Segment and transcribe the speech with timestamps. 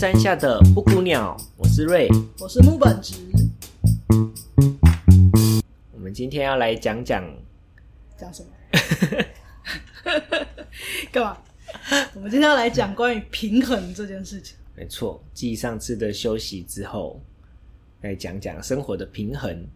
[0.00, 2.08] 山下的布谷鸟，我是瑞，
[2.38, 3.16] 我是木本直。
[5.92, 7.22] 我们今天要来讲讲
[8.16, 8.48] 讲什么？
[11.12, 11.36] 干嘛？
[12.14, 14.56] 我们今天要来讲关于平衡这件事情。
[14.74, 17.20] 没错，继上次的休息之后，
[18.00, 19.66] 来讲讲生活的平衡。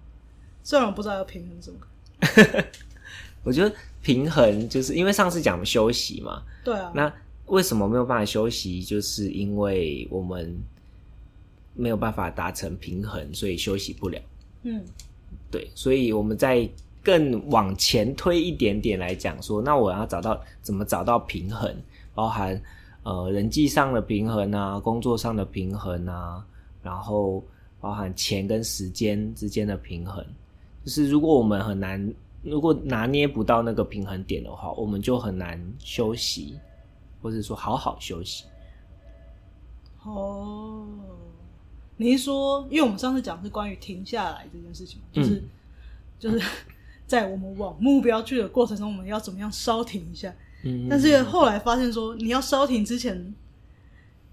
[0.62, 2.64] 虽然我不知道要平衡什么，
[3.44, 3.70] 我觉得
[4.00, 6.42] 平衡就是因为上次讲休息嘛。
[6.64, 6.90] 对啊。
[6.94, 7.12] 那
[7.46, 8.82] 为什么没有办法休息？
[8.82, 10.56] 就是因为我们
[11.74, 14.18] 没有办法达成平衡，所以休息不了。
[14.62, 14.82] 嗯，
[15.50, 16.68] 对，所以我们在
[17.02, 21.74] 更往前推一点点来讲说，那我要找到怎么找到平衡，
[22.14, 22.58] 包含
[23.02, 26.42] 呃人际上的平衡啊，工作上的平衡啊，
[26.82, 27.44] 然后
[27.78, 30.24] 包含钱跟时间之间的平衡。
[30.82, 36.54] 就是如果我们很难，如果拿捏不到那个平衡点的话，我们就很难休息。
[37.24, 38.44] 或者说好好休息。
[40.02, 40.86] 哦，
[41.96, 45.48] 你是说，因为我们上次讲是关于停下来这件事情，就是、嗯、
[46.20, 46.38] 就是
[47.08, 50.30] 在我们往目标去的过程中，我们要怎么样稍停一下？
[50.64, 53.34] 嗯，但是后来发现说，你要稍停之前，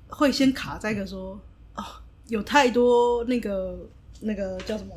[0.10, 1.40] 会先卡在一个说
[1.74, 1.88] 啊、哦，
[2.28, 3.88] 有太多那个
[4.20, 4.94] 那个叫什么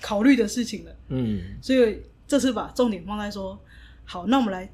[0.00, 0.96] 考虑的事情了。
[1.10, 3.56] 嗯，所以这次把重点放在说，
[4.04, 4.68] 好，那我们来。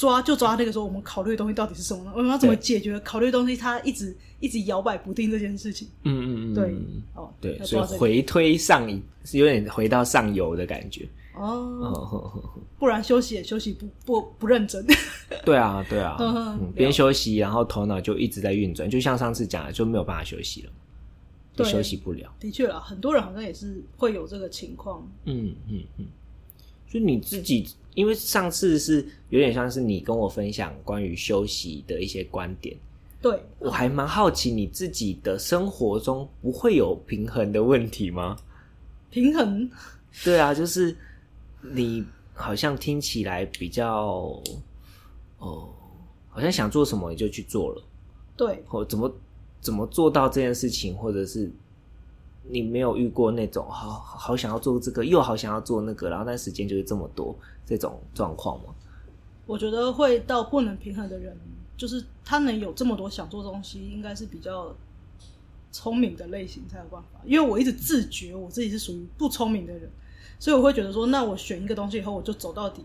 [0.00, 2.12] 抓就抓那个时候，我们考虑的东西到底是什么呢？
[2.16, 3.54] 我们要怎么解决考虑的东西？
[3.54, 5.86] 它一直一直摇摆不定这件事情。
[6.04, 6.74] 嗯嗯嗯，对，
[7.14, 8.88] 哦对，所以回推上
[9.24, 11.06] 是有点回到上游的感觉。
[11.34, 14.86] 哦，不然休息也休息不不不认真。
[15.44, 16.16] 对啊对啊，
[16.74, 20.72] 边休息然后头脑就一直在运转，就像上次讲的，就没有办法休息了，
[21.54, 22.32] 就休息不了。
[22.40, 25.06] 的确啦，很多人好像也是会有这个情况。
[25.26, 26.06] 嗯嗯嗯，
[26.90, 27.68] 所以你自己。
[27.96, 32.74] 因为上次是有点像是你跟我分享关于休息的一些观点，
[33.20, 38.36] 对，我还蛮好奇你自己的生活中不会有平衡的问题吗？
[39.10, 39.68] 平衡？
[40.24, 40.96] 对啊，就是
[41.60, 44.40] 你好像听起来比较
[45.38, 45.68] 哦，
[46.28, 47.82] 好像想做什么你就去做了，
[48.36, 49.12] 对，或怎么
[49.60, 51.50] 怎么做到这件事情，或者是。
[52.50, 58.74] 你没有遇过那种好好想要做这个，又好想要做那个，然后但时间就是这么多这种状况吗？
[59.46, 61.36] 我觉得会到不能平衡的人，
[61.76, 64.74] 就是他能有这么多想做的东西，应该是比较
[65.72, 67.20] 聪明的类型才有办法。
[67.24, 69.90] 因为我一直自觉我自己是属于不聪明的人，
[70.38, 72.84] 所以我会觉得说，那我选一个东西以后，我就走到底。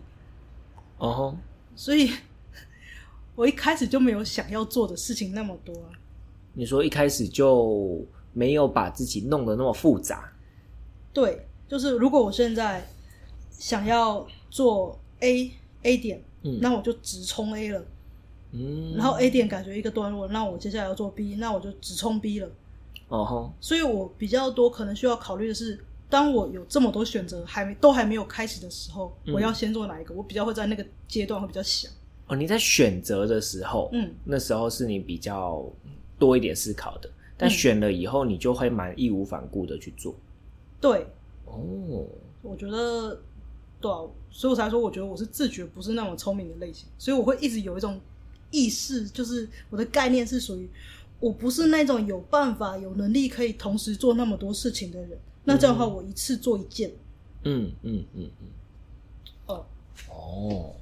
[0.98, 1.36] 哦、uh-huh.
[1.76, 2.10] 所以
[3.36, 5.90] 我一开始就没有想要做的事情那么多啊。
[6.54, 8.04] 你说一开始就。
[8.36, 10.30] 没有把自己弄得那么复杂。
[11.10, 12.86] 对，就是如果我现在
[13.50, 15.50] 想要做 A
[15.84, 17.82] A 点，嗯，那我就直冲 A 了，
[18.52, 22.48] 嗯，然后 A 点感觉一个段落，那我接下来要做 B，那我就直冲 B 了。
[23.08, 30.12] 哦吼，所以我比较多可能需要考虑的是，当我有这么多选择还没都还没有开始的时候，嗯，我要先做哪一个？
[30.12, 31.90] 我比较会在那个阶段会比较想。
[32.26, 35.64] 哦，你在选择的时候，嗯，那时候是你比较
[36.18, 37.08] 多一点思考的。
[37.38, 40.14] 但选了以后，你就会蛮义无反顾的去做。
[40.80, 41.06] 对，
[41.44, 42.06] 哦，
[42.42, 43.20] 我觉得，
[43.80, 48.00] 对啊，所以我才说，我觉得我是自觉不是那么聪明的类型，所以我会一直有一种
[48.50, 50.68] 意识，就是我的概念是属于
[51.20, 55.18] 我不是那种有办法、有能力可以同时做那么多事情的人。
[55.44, 56.90] 那这样的话，我一次做一件。
[57.44, 58.48] 嗯嗯嗯嗯。
[59.46, 59.66] 哦
[60.08, 60.74] 哦，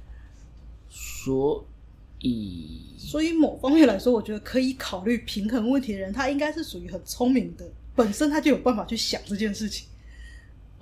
[2.29, 3.09] 说。
[3.09, 7.65] 所以某方面来说，我觉得可以考虑平衡问题的人，他应该是属于很聪明的，
[7.95, 9.87] 本身他就有办法去想这件事情。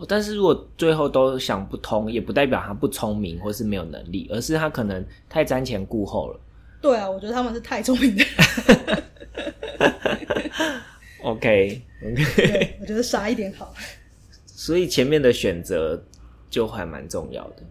[0.07, 6.39] 但是如果最后都想不通，也不代表他不聪明或是没有能力，而是他可能太瞻前顾后了。
[6.81, 8.23] 对啊，我觉得他们是太聪明的。
[11.23, 13.73] OK OK，我觉得傻一点好。
[14.45, 16.03] 所以前面的选择
[16.49, 17.63] 就还蛮重要的。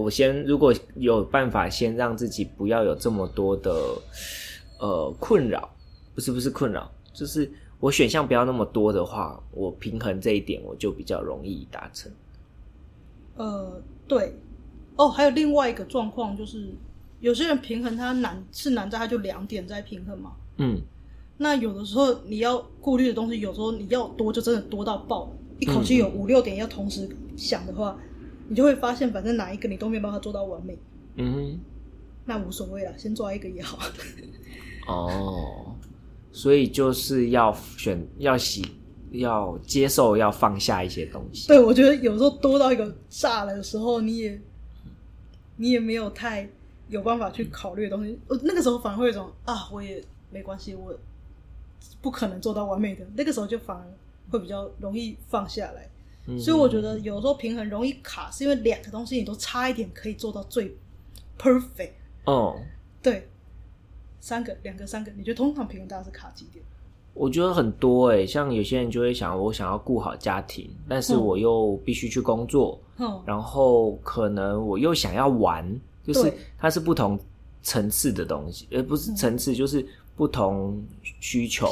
[0.00, 3.72] 我先如果有办法先让自己不要有这么多的
[4.80, 5.68] 呃困扰，
[6.14, 12.10] 不是不是困扰，就是我选项不要那么多的话，我平衡这一点我就比较容易达成。
[13.36, 14.34] 呃，对，
[14.96, 16.72] 哦，还有另外一个状况就是，
[17.20, 20.32] 有些人平衡他难是难在他就两点在平衡嘛。
[20.56, 20.80] 嗯，
[21.36, 27.06] 那有的时候你要顾虑的东西，有时候你要多就真的多到爆，一口气有五六点要同时
[27.36, 27.94] 想的话。
[28.52, 30.76] 你就会发现，反正哪一个你都没办法做到完美。
[31.16, 31.60] 嗯哼，
[32.26, 33.78] 那无所谓了，先抓一个也好。
[34.86, 35.74] 哦，
[36.32, 38.62] 所以就是要选，要洗，
[39.12, 41.48] 要接受，要放下一些东西。
[41.48, 44.38] 对，我觉得有时候多到一个炸了的时候，你也，
[45.56, 46.46] 你也没有太
[46.90, 48.20] 有办法去考虑的东西。
[48.28, 50.94] 我那个时候反而会有一种啊，我也没关系，我
[52.02, 53.84] 不可能做到完美的，那个时候就反而
[54.30, 55.88] 会比较容易放下来。
[56.26, 60.76] 嗯、所以我觉得有时候平衡容易卡，是因为两个东西你都差一点可以做到最
[61.38, 61.90] perfect。
[62.24, 62.56] 哦，
[63.02, 63.28] 对，
[64.20, 66.64] 三个、两个、三个，你觉得通常平衡大概是卡几点？
[67.14, 75.68] 我觉得很多诶、欸，像有些人就会想，我想要顾好家庭，但是我又必须去工作，嗯，然后可能我又想要玩，
[76.06, 77.18] 就是它是不同
[77.62, 79.86] 层次的东西，而不是层次，就是。
[80.14, 80.80] 不同
[81.20, 81.66] 需求，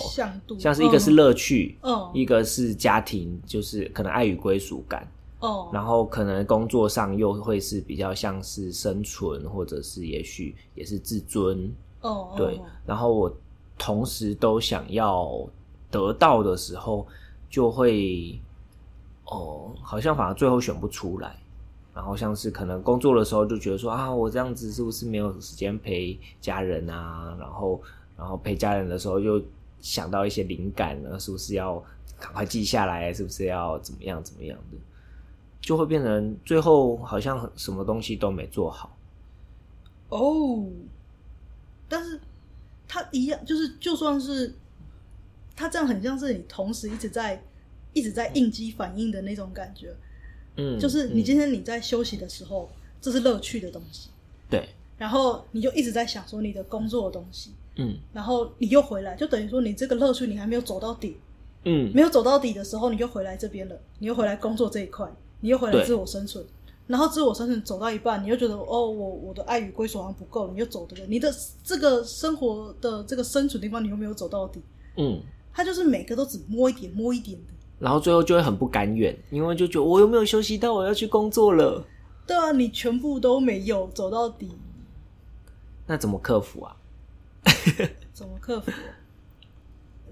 [0.58, 5.06] 像是一个是乐趣，嗯，一个是家庭，就是可能爱与归属感，
[5.40, 11.70] 哦，然后可能工作上又会是比较像是生存，或者是也许也是自尊，
[12.00, 13.32] 哦，对，然后我
[13.78, 15.46] 同时都想要
[15.90, 17.06] 得到的时候，
[17.50, 18.40] 就会，
[19.26, 21.36] 哦，好像反而最后选不出来，
[21.94, 27.78] 然后像是可能工作的时候就觉得说啊，我这样子是不是没有时间陪家人啊，然后。
[28.20, 29.42] 然后陪家人的时候，就
[29.80, 31.82] 想到一些灵感呢，是不是要
[32.20, 33.10] 赶快记下来？
[33.14, 34.76] 是不是要怎么样怎么样的？
[35.62, 38.94] 就会变成最后好像什么东西都没做好。
[40.10, 40.66] 哦，
[41.88, 42.20] 但是
[42.86, 44.54] 他一样，就是就算是
[45.56, 47.42] 他这样，很像是你同时一直在
[47.94, 49.96] 一直在应激反应的那种感觉。
[50.56, 54.10] 嗯，就是你今天你在休息的时候，嗯，这是乐趣的东西。
[54.50, 54.68] 对，
[54.98, 57.54] 然后你就一直在想说你的工作的东西。
[57.76, 61.16] 嗯，然后你又回来，就等于说你这个乐趣你还没有走到底，
[61.64, 66.44] 嗯，没有走到底的时候，你就回来这边了，你又回来工作这一块，你又回来自我生存，
[66.86, 71.32] 然后自我生存走到一半，你又觉得哦，我我的爱与归属好像不够，你又走的了，你的
[71.62, 74.60] 这个生活的这个生存地方你又没有走到底，
[74.96, 75.20] 嗯，
[75.52, 81.84] 他就是每个都只摸一点摸一点的，然后最后就会很不甘愿，因为就觉得我又没有休息到，我要去工作了，
[82.26, 84.50] 对啊，你全部都没有走到底，
[85.86, 86.76] 那怎么克服啊？
[88.12, 88.70] 怎么克服？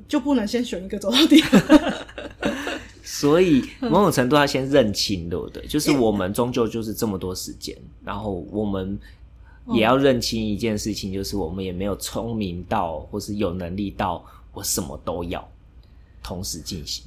[0.07, 1.43] 就不能先选一个走到底？
[3.03, 5.67] 所以某种程度，要先认清，对不对？
[5.67, 8.99] 就是我们终究就是这么多时间，然后我们
[9.73, 15.47] 也要认清一件事情，就是我们也没有聪明到，或是有能力到，我什么都要
[16.23, 17.05] 同时进行。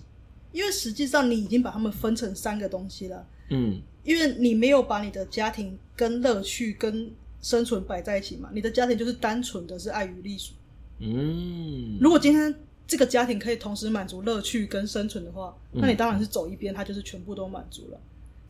[0.51, 3.25] 因为实际上，你已经把它们分成三个东西了。
[3.49, 7.09] 嗯，因为你没有把你的家庭跟乐趣跟
[7.41, 10.53] 生存摆在一起嘛，你的家庭就是单纯的是爱与隶属。
[10.99, 12.53] 嗯，如果今天
[12.87, 17.99] 这个家庭可以同时满足乐趣跟生存的话，嗯，那你当然是走一边，它就是全部都满足了，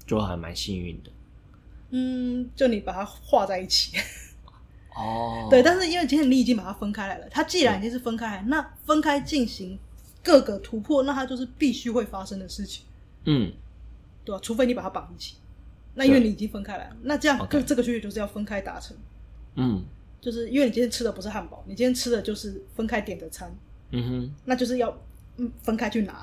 [0.05, 1.11] 就还蛮幸运的。
[1.91, 3.97] 嗯，就你把它画在一起。
[4.95, 9.79] 哦，对，但是因为今天你已经把它分开来了，它既然已经是分开来，那分开进行
[10.21, 12.83] 各个突破，那它就是必须会发生的事情。
[13.23, 13.53] 嗯，
[14.25, 14.39] 对吧？
[14.43, 15.35] 除非你把它绑一起。
[15.93, 18.95] 那因为你已经分开来了，那这样这这个区域就是要分开达成。
[19.55, 19.83] 嗯，
[20.21, 23.53] 就是因为你今天吃的不是汉堡，你今天吃的就是分开点的餐。
[23.91, 24.97] 嗯哼，那就是要
[25.38, 26.21] 嗯分开去拿。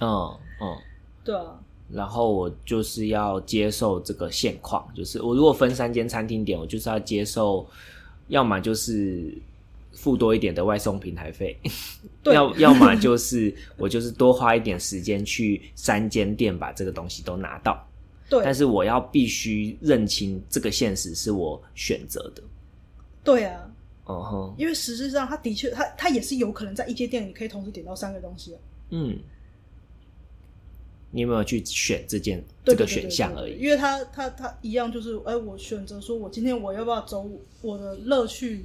[0.00, 0.08] 嗯
[0.60, 0.76] 嗯，
[1.22, 1.60] 对啊。
[1.92, 7.68] 然后我就是要接受这个现况，就是我如果分三间餐厅点，我就是要接受，
[8.28, 9.32] 要么就是
[9.92, 11.56] 付多一点的外送平台费，
[12.24, 17.86] 要要么就是我就是多花一点时间去三间店把这个东西都拿到。
[18.32, 22.42] 对，但是我要必须认清这个现实是我选择的。
[23.22, 23.70] 对啊，
[24.06, 28.56] 嗯哼，因为实质上，他的确，他他也是有可能在一间店里可以同时点到三个东西。
[28.88, 29.18] 嗯，
[31.10, 33.58] 你有没有去选这件这个选项而已？
[33.58, 38.64] 因为他他他一样，就是哎，我选择说我今天我要不要走我的乐趣，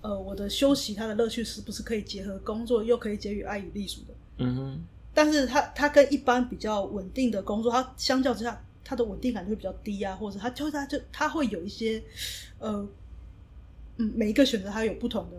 [0.00, 4.14] 呃，我的休息，他的乐趣是不是可以结合工作，又可以给予爱与隶属的？
[4.38, 4.80] 嗯哼，
[5.14, 8.60] 但是他他跟一般比较稳定的工作，他相较之下。
[8.88, 12.02] 它的稳定感就会比较低啊，或者它就它就它会有一些，
[12.58, 12.88] 呃，
[13.98, 15.36] 嗯，每一个选择它有不同的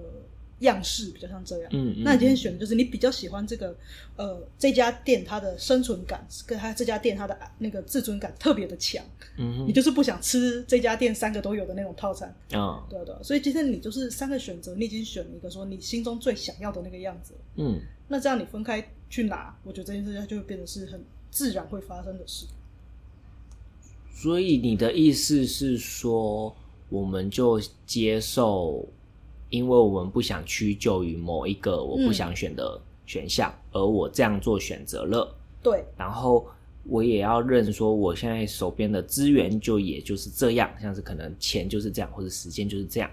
[0.59, 1.69] 样式，比较像这样。
[1.73, 3.75] 嗯，嗯，那你今天选的就是你比较喜欢这个，
[4.17, 9.03] 呃，这家店它的生存感跟它这家店它的那个自尊感特别的强。
[9.37, 12.29] 嗯，你就是不想吃这家店三个都有的那种套餐。
[12.51, 13.15] 啊、哦，对对。
[13.23, 17.33] 所以今天你就是三个选择，你已经选了一个说你心中最想要的那个样子。
[17.55, 22.45] 嗯，那这样你分开去拿，我觉得这件事情就会变得是很自然会发生的事。
[24.21, 26.53] 所以你的意思是说，
[26.89, 28.85] 我们就接受，
[29.49, 35.33] 因为我们不想屈就于某一个我不想选的选项，嗯，而我这样做选择了。
[35.63, 35.85] 对。
[35.95, 36.45] 然后
[36.83, 43.09] 我也要认说，我现在手边的资源就也就是这样，像是可能钱就是这样，或者时间就是这样。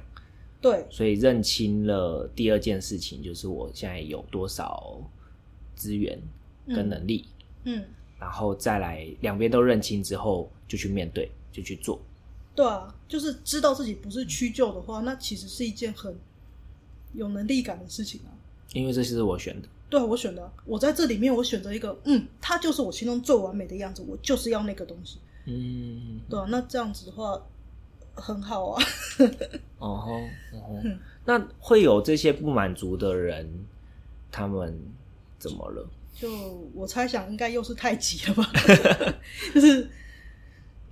[0.61, 0.85] 对。
[0.91, 5.01] 所以认清了第二件事情，就是我现在有多少
[5.77, 6.21] 资源
[6.67, 7.27] 跟能力。
[7.63, 7.79] 嗯。
[7.79, 7.85] 嗯
[8.19, 12.01] 然后再来，两边都认清之后，就去面对，就去做。
[12.55, 16.17] 对啊，就是知道自己不是屈就的话，那其实是一件很
[17.13, 18.33] 有能力感的事情啊。
[18.73, 19.69] 因为这是我选的。
[19.89, 20.53] 对，我选的。
[20.65, 25.19] 我在这里面，我选择一个，嗯，他就是我心中最完美的样子，我就是要那个东西。
[25.45, 27.41] 嗯，对啊，那这样子的话
[28.15, 28.83] 很好啊。
[29.79, 30.13] 哦吼，
[30.53, 30.83] 哦吼，
[31.25, 33.49] 那会有这些不满足的人，
[34.33, 34.77] 他们
[35.39, 35.89] 怎么了？
[36.15, 36.29] 就
[36.75, 38.51] 我猜想，应该又是太急了吧？
[39.55, 39.89] 就是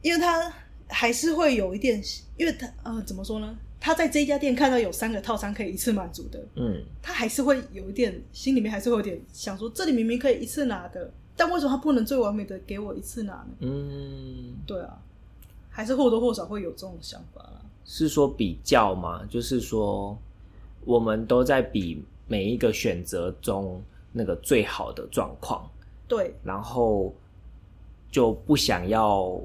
[0.05, 0.53] 因为他
[0.87, 2.01] 还是会有一点，
[2.37, 3.57] 因为他呃，怎么说呢？
[3.81, 13.49] 他在这一家店看到有三个套餐可以一次满足的，嗯，他还是会有一点心里面还是会有点想说，这里明明可以一次拿的，但为什么他不能最完美的给我一次拿呢？
[13.61, 14.99] 嗯，对啊，
[15.71, 17.63] 还是或多或少会有这种想法啦。
[17.87, 19.25] 是说比较吗？
[19.31, 20.17] 就是说
[20.85, 23.83] 我们都在比每一个选择中
[24.13, 25.67] 那个最好的状况，
[26.07, 27.15] 对，然后
[28.11, 29.39] 就不想要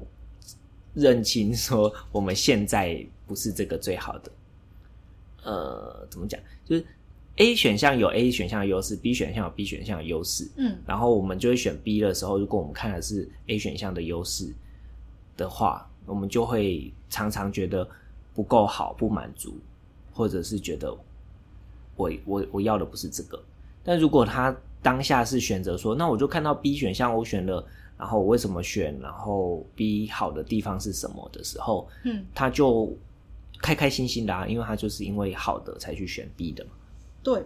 [0.94, 3.06] 认清说我们现在。
[3.30, 4.32] 不是这个最好的，
[5.44, 6.40] 呃，怎么讲？
[6.64, 6.84] 就是
[7.36, 14.52] A 选项有 A 选项的优势，B 选项有 B 选项的优势，嗯，然后我们就会选 B 的时候，如果我们看的是 A 选项的优势
[15.36, 17.88] 的话，我们就会常常觉得
[18.34, 19.56] 不够好，不满足，
[20.12, 20.92] 或者是觉得
[21.94, 23.40] 我我我要的不是这个。
[23.84, 27.64] 但如果他当下是选择说，那我就看到 B 选项，我选了。
[28.00, 28.98] 然后我为什么选？
[28.98, 32.96] 然后 B 好的地方是什么的时候，嗯，他就
[33.60, 36.70] 开开心心的啊，因为他就是因为好的才去选 B 的嘛。
[37.22, 37.44] 对，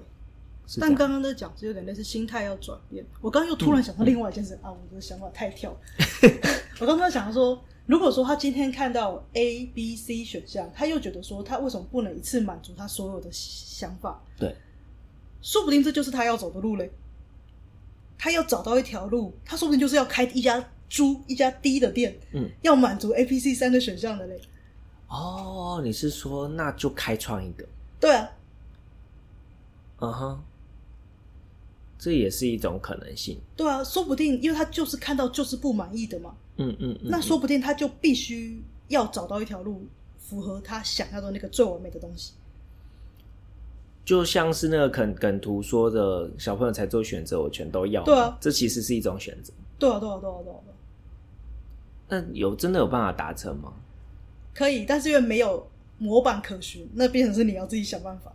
[0.78, 3.04] 但刚刚在讲是有点类似心态要转变。
[3.20, 5.76] 我刚刚又突然想到另外一件事、嗯、啊，我的想法太跳。
[6.78, 14.22] 我刚刚想说，如果说他今天看到 A、B、C 选项，他又觉得说他为什么不能一次满足他所有的想法？
[14.38, 14.54] 对，
[15.42, 16.92] 说不定这就是他要走的路嘞。
[18.24, 24.40] 他要找到一条路，他说不定就是要开一家猪一家低的店，嗯，要满足 A、B、C 三个选项的嘞。
[25.08, 27.68] 哦，你是说那就开创一个？
[28.00, 28.30] 对啊，
[29.98, 30.42] 嗯哼，
[31.98, 33.38] 这也是一种可能性。
[33.54, 42.32] 对啊，说不定因为他就是看到就是不满意的嘛，嗯嗯，嗯，嗯，那说不定他就必须要找到一条路符合他想要的那个最完美的东西。
[44.04, 48.02] 就像是那个梗梗图说的，小朋友才做选择，我全都要。
[48.04, 49.52] 对啊，这其实是一种选择。
[49.78, 50.58] 对啊，对啊，对啊，对啊。
[52.06, 53.72] 那有真的有办法达成吗？
[54.54, 58.30] 可以，但是因为没有模板可循，那变成是你要自己想办法。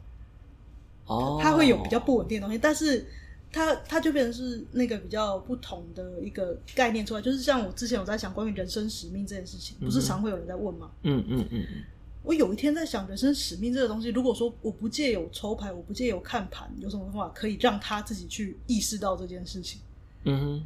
[1.06, 3.06] 哦，它会有比较不稳定的东西，但是
[3.52, 10.90] 它它就变成是那个比较不同的一个概念出来，就是像我之前有在想关于人生使命这件事情，不是常会有人在问吗？
[11.04, 11.84] 嗯嗯嗯嗯。
[12.22, 19.80] 我有一天在想，人生使命这个东西，如果说我不借有抽牌，我不借有看盘，有什么方法可以让他自己去意识到这件事情？
[20.26, 20.66] 嗯哼。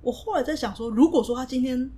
[0.00, 1.88] 我后来在想说，如果说他今天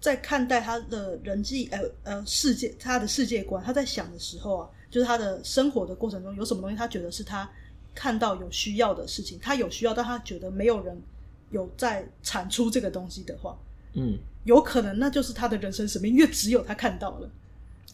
[0.00, 7.48] 在看待他的人际呃呃世界，他的世界观，他在想的时候啊，就是他的生活的过程中有什么东西，他觉得是他
[7.94, 11.00] 看到有需要的事情，他有需要，但他觉得没有人
[11.50, 13.56] 有在产出这个东西的话，
[13.92, 17.30] 嗯，有可能那就是他的人生使命，因为只有他看到了。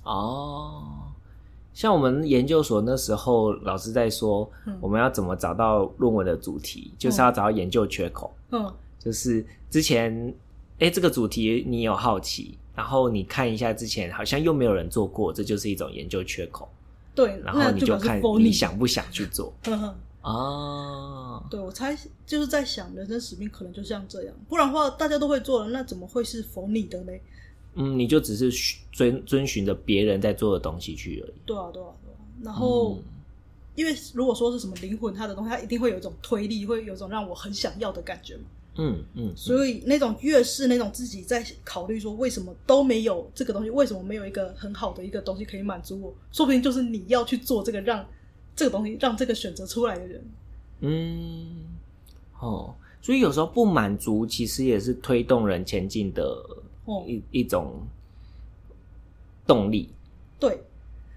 [0.02, 0.82] 哦，
[1.74, 8.32] 像我们研究所那时候，老师在说，我们要怎么找到论文的主题，嗯、就是要找到研究缺口。
[8.50, 10.34] 嗯，就是之前，
[10.78, 16.68] 这个主题你有好奇，然后你看一下之前好像又没有人做过，这就是一种研究缺口。
[17.14, 19.52] 对，然后你就看你想不想去做。
[20.22, 27.12] 啊、哦，对，我猜就是在想，人生使命可能就像这样，不然的话大家都会做了，那怎么会是否你的呢？
[27.74, 28.50] 嗯，你就只是
[28.90, 31.32] 遵遵循着别人在做的东西去而已。
[31.46, 32.16] 对啊，对啊，对啊。
[32.42, 33.02] 然后，嗯、
[33.76, 38.42] 因为如果说是什么灵魂，它的东西，它一定会有一种推力，会有一种让我很想要的感觉嘛。
[38.76, 39.28] 嗯嗯。
[39.28, 46.14] 嗯，所以那种越是那种自己在考虑说，为什么都没有这个东西，为什么没有一个很好的一个东西可以满足我？
[46.32, 48.04] 说不定就是你要去做这个，让
[48.56, 50.24] 这个东西让这个选择出来的人。
[50.80, 51.46] 嗯。
[52.40, 56.44] 哦，所以有时候不满足，其实也是推动人前进的。
[57.06, 57.86] 一一种
[59.46, 59.90] 动力，
[60.38, 60.62] 对，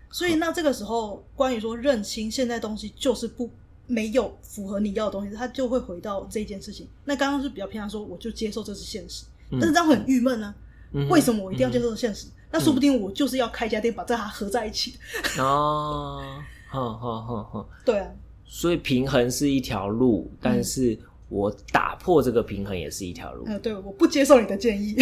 [0.10, 3.50] 所以那这个时候，关于说认清现在东西就是不
[3.88, 6.88] 没有符合你要的东西，他就会回到这件事情。
[7.06, 10.54] 那刚刚是比较偏向说，我就接受这是现实，嗯、但是这样会很郁闷呢。
[10.92, 12.28] 嗯、为什么我一定要接受现实？
[12.28, 14.96] 嗯、那说不定我就是要开家店，把这它合在一起。
[15.40, 18.12] 哦，好好好好， 对啊，
[18.46, 20.98] 所以平衡是一条路，但是。
[21.34, 23.44] 我打破这个平衡也是一条路。
[23.48, 24.96] 嗯，对，我不接受你的建议。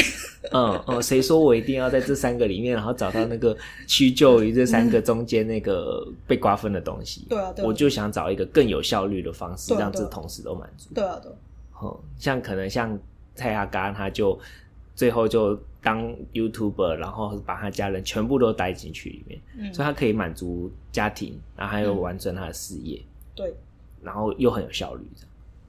[0.53, 7.25] 嗯嗯，谁说我一定要在这三个里面，然后找到那个屈就于这三个中间那个被瓜分的东西？
[7.27, 7.65] 对啊，对。
[7.65, 10.89] 我就想找一个更有效率的方式，让这同时都满足。
[10.93, 11.29] 对啊，对。
[11.83, 12.97] 嗯，像可能像
[13.35, 14.39] 蔡阿嘎，他就
[14.95, 23.01] 最后就当 YouTuber，然后把他家人全部都带进去里面，嗯，所以他可以满足家庭，然后还有完成他的事业。
[23.35, 23.53] 对。
[24.03, 25.05] 然后又很有效率，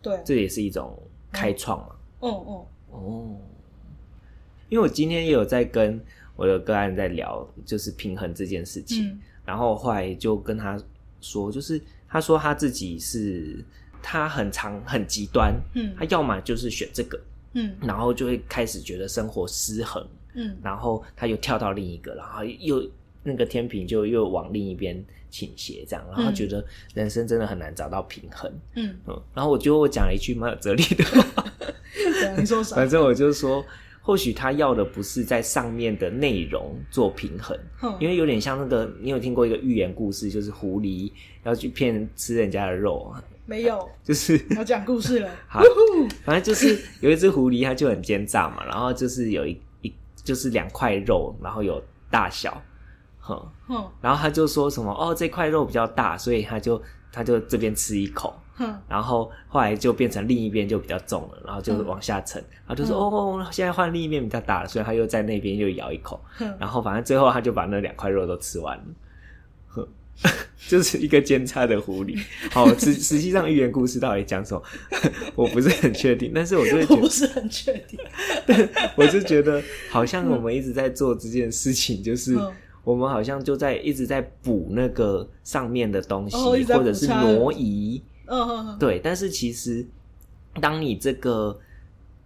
[0.03, 0.99] 对，这也是一种
[1.31, 1.95] 开创嘛。
[2.21, 3.37] 哦哦哦，
[4.69, 5.99] 因为我今天也有在跟
[6.37, 10.79] 我的个案在聊，就是平衡这件事情，嗯、然后后来就跟他
[11.21, 13.65] 说，就是他说他自己是
[14.03, 17.21] 他很长很极端，嗯，他要么就是选这个，
[17.55, 22.83] 嗯，然后就会开始觉得生活失衡，嗯，然后他又跳到另一个，然后又
[23.23, 25.05] 那个天平就又往另一边。
[25.33, 26.63] 倾斜这样，然后觉得
[26.93, 28.53] 人生真的很难找到平衡。
[28.75, 31.47] 嗯嗯，然后我觉得我讲了一句蛮有哲理的话。
[32.37, 32.77] 你说啥？
[32.77, 33.65] 反正我就说，
[34.03, 41.11] 或许他要的不是在上面的内容做平衡，嗯、因为有点像那个，你有听过一个寓言故事，就是狐狸
[41.45, 43.11] 要去骗吃人家的肉？
[43.47, 45.31] 没有，就是要讲故事了。
[45.49, 45.63] 好，
[46.27, 49.91] 反正就是有一只狐狸，它就很奸诈嘛，然后就是有一一
[50.23, 52.63] 就是两块肉，然后有大小。
[53.23, 66.21] 哼，然后他就说什么哦，这块肉比较大，所以他就他就这边吃一口，哼，然后后来就变成另一边就比较重了，然后就往下沉，然后就说哦，现在换另一边比较大了，所以他又在那边又咬一口，
[66.59, 68.85] 然后反正最后他就把那两块肉都吃完了，
[69.69, 69.89] 哼，
[70.69, 72.21] 就是一个奸诈的狐狸。
[72.51, 74.63] 好，实实际上寓言故事到底讲什么，
[75.37, 78.01] 我不是很确定，但是我就觉得我不是很确定，
[78.97, 82.37] 我就觉得好像我们一直在做这件事情，就是。
[82.85, 88.03] 我们好像就在一直在补那个上面的东西，哦、或者是挪移。
[88.79, 89.87] 对，但是其实，
[90.61, 91.57] 当你这个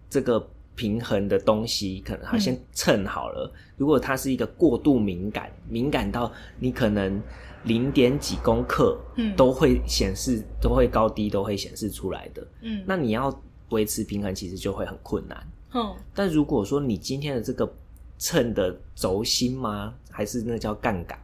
[0.09, 3.51] 这个平衡的东西，可能它先称好了。
[3.53, 7.21] 嗯、如果它是一个过度敏感，敏感到你可能
[7.65, 12.47] 零点几公克，嗯，都会显示，都会高低都会显示出来的。
[12.61, 13.31] 嗯，那你要
[13.69, 15.47] 维持平衡，其实就会很困难。
[15.75, 17.71] 嗯，但如果说你今天的这个。
[18.19, 19.93] 秤的轴心吗？
[20.17, 21.15] 还是那叫杠杆？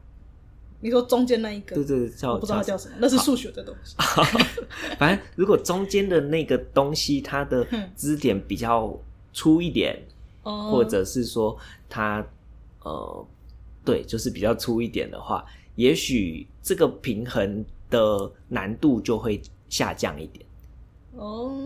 [0.80, 1.76] 你说中间那一个？
[1.78, 3.96] 对对对，叫我不知道它叫什么，那是数学的东西。
[5.00, 8.96] 反正如果中间的那个东西，它的支点比较
[9.34, 10.00] 粗一点，
[10.44, 11.58] 嗯、或者是说
[11.90, 12.24] 它
[12.84, 13.28] 呃，
[13.84, 20.46] 对，就是比较粗一点的话，也许这个平衡的难度就会下降一点。
[21.16, 21.58] 哦，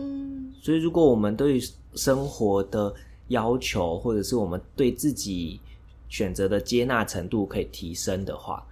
[0.62, 1.60] 所以如果我们对
[1.94, 2.94] 生活的
[3.26, 5.60] 要求，或者是我们对自己
[6.08, 8.66] 选择的接纳程度可以提升的话，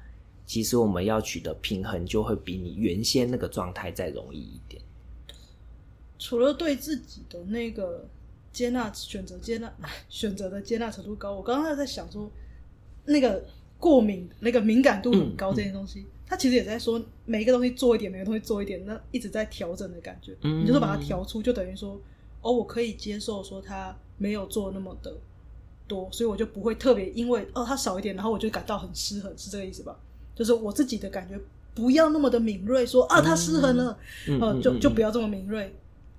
[0.47, 4.83] 其实我们要取得平衡，就会比你原先那个状态再容易一点。
[6.19, 8.09] 除了对自己的那个
[8.53, 9.73] 接纳、选择接纳、
[10.09, 12.31] 选择的接纳程度高，我刚刚在想说，
[13.05, 13.45] 那个
[13.79, 20.35] 过敏、那个敏感度很高这些东西，嗯嗯、它其实也在说每一个东西做一点，每个东西做一点，那一直在调整的感觉。
[20.41, 22.01] 嗯，你就是把它调出，就等于说，
[22.41, 23.97] 哦，我可以接受说他。
[24.19, 25.15] 没有做那么的
[25.87, 29.97] 多，所以我就不会特别因为哦它少一点，然后我就感到很失衡，是这个意思吧？
[30.35, 31.39] 就是我自己的感觉
[31.75, 35.75] 不要那么的敏锐，说啊它失衡了，嗯，呃、就就不要这么敏锐。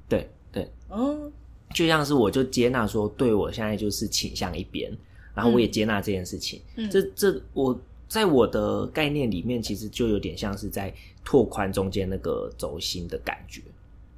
[0.10, 1.32] 对对，嗯，
[1.74, 4.92] 就像是我就接纳说，对我现在就是倾向一边，
[5.36, 6.62] 然后我也接纳这件事情。
[6.76, 13.62] 嗯，这这我在我的概念里面，其实就有点像是在拓宽中间那个轴心的感觉，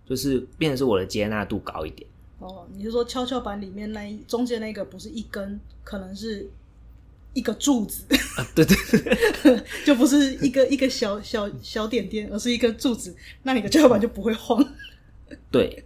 [0.05, 2.07] 就是变成是我的接纳度高一点。
[2.39, 6.49] 哦，你是说跷跷板里面那一中间那个不是一根，可能是
[7.33, 8.03] 一个柱子？
[8.37, 8.75] 啊、对对
[9.43, 14.65] 对， 就不是一个一个小小小点点，而是一根柱子，那你的跷跷板就不会晃。
[15.51, 15.83] 对，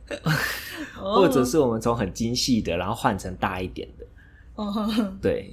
[0.96, 4.06] 或者是我们从很精细的，然后换成大一点的。
[4.56, 5.52] 哦，对，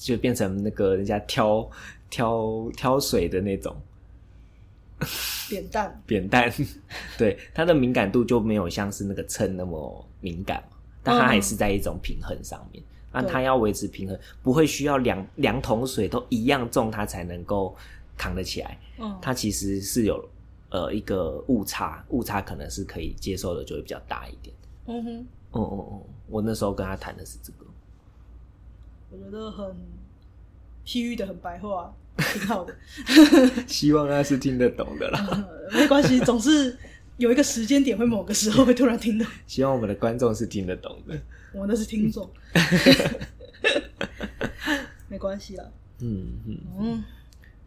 [0.00, 1.70] 就变成那个人家挑
[2.08, 3.76] 挑挑水的那种。
[5.48, 6.52] 扁担，扁担，
[7.16, 10.62] 对，它的敏感度就没有像是那个秤那么敏感，
[11.02, 12.82] 但它还是在一种平衡上面。
[13.12, 17.74] 那、嗯、它要维持平衡，不会需要两两桶水都一样重，它才能够
[18.16, 18.78] 扛得起来。
[18.98, 20.28] 嗯，它其实是有
[20.70, 24.54] 呃一个误差，误差可能是可以接受的，就会比较大一点。
[24.86, 27.66] 嗯哼，哦哦哦，我那时候跟他谈的是这个，
[29.10, 29.74] 我觉得很
[30.88, 31.94] 譬喻的很白话。
[32.16, 32.74] 挺好的，
[33.68, 35.48] 希望他是听得懂的啦。
[35.72, 36.76] 没关系，总是
[37.16, 39.24] 有一个时间点，会某个时候会突然听懂。
[39.46, 41.16] 希望我们的观众是听得懂的。
[41.52, 42.28] 我那是听众，
[45.08, 45.64] 没关系啦。
[46.00, 47.04] 嗯嗯嗯，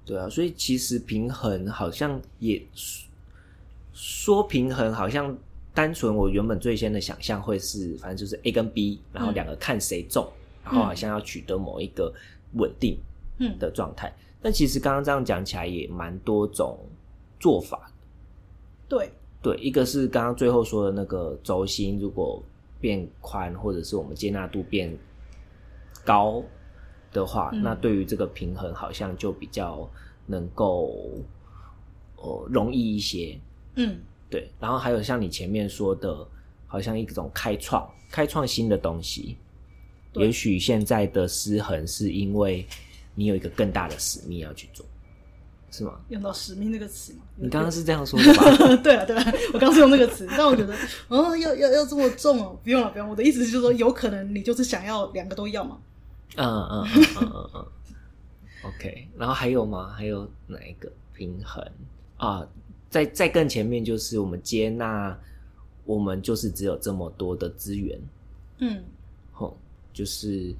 [0.06, 2.62] 对啊，所以其实平衡好像也
[3.94, 5.38] 说平衡，好像
[5.74, 10.30] 单纯我原本最先的想象会是，反正就是 A 跟 B，然后两个看谁重，
[10.66, 12.14] 嗯、然后好像要取得某一个
[12.56, 12.98] 稳定
[13.60, 14.08] 的状态。
[14.10, 16.80] 嗯但其实刚刚这样讲起来也蛮多种
[17.40, 17.92] 做法。
[18.90, 22.42] 对对，一个是刚刚最后说的那个轴心如果
[22.80, 24.98] 变宽，或者是我们接纳度变
[26.04, 26.44] 高
[27.14, 29.88] 的话，嗯、那对于这个平衡好像就比较
[30.26, 30.92] 能够
[32.16, 33.40] 呃容易一些。
[33.76, 36.28] 嗯，对，然后还有像你前面说的，
[36.66, 39.38] 好像一种开创、开创新的东西。
[40.14, 42.66] 也许现在的失衡是因为
[43.16, 44.86] 你有一个更大的使命要去做，
[45.72, 46.00] 是吗？
[46.10, 47.20] 用到“使命”这个词吗？
[47.36, 48.76] 你刚刚是这样说的吧？
[48.84, 50.76] 对啊，对啊，我刚刚是用那个词，但我觉得，
[51.08, 53.10] 哦，要要要这么重哦，不用了，不用。
[53.10, 55.78] 我的意思就是说，有可能你就是想要两个都要嘛。
[56.36, 57.68] 嗯嗯嗯嗯嗯嗯。
[58.64, 59.90] OK，然后还有吗？
[59.90, 61.66] 还有哪一个平衡
[62.18, 62.48] 啊？
[62.90, 65.18] 在在更前面就是我们接纳，
[65.86, 68.00] 我们就是只有这么多的资源。
[68.60, 68.84] 嗯。
[69.32, 69.58] 吼。
[69.94, 70.56] 就是，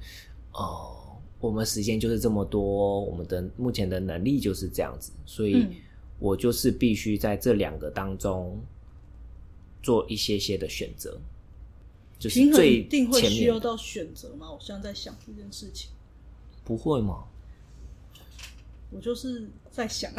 [0.52, 1.11] 呃，
[1.42, 5.66] 我们时间就是这么多，我们的目前的能力就是这样子，所以
[6.20, 8.58] 我就是必须在这两个当中
[9.82, 11.20] 做一些些的选择。
[12.16, 14.52] 就是最一定会需要到选择吗？
[14.52, 15.90] 我现在在想这件事情，
[16.64, 17.24] 不会吗？
[18.92, 20.12] 我就是在想，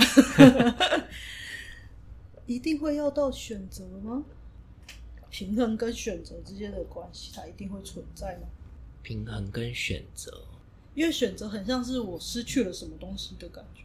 [2.46, 4.26] 一定会要到选择吗？
[5.30, 8.48] 平衡跟选择之间的关系，它一定会存在吗？
[9.02, 10.44] 平衡跟选择，
[10.96, 13.82] 因为选择很像是我失去了什么东西的感觉。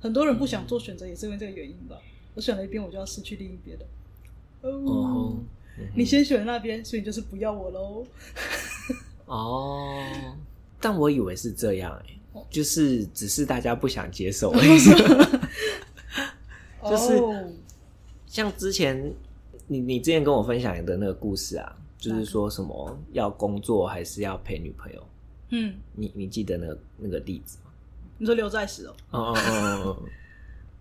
[0.00, 1.96] 很多人不想做选择，也是因为这个原因吧。
[2.00, 2.02] 嗯、
[2.34, 3.86] 我选了一边，我就要失去另一边的。
[4.62, 5.36] 哦，
[5.94, 8.06] 你先选那边，所以你就是不要我喽。
[9.26, 10.02] 哦，
[10.80, 14.52] 但我以为是这样哎、欸，哦、就是只是大家不想接受。
[16.84, 17.20] 就是
[18.26, 19.12] 像之前
[19.66, 21.76] 你你之前跟我分享的那个故事啊。
[22.00, 25.04] 就是说什么要工作还是要陪女朋友？
[25.50, 27.70] 嗯，你你记得那个那个例子吗？
[28.18, 28.94] 你说刘在石哦？
[29.10, 29.36] 哦哦
[29.84, 30.02] 哦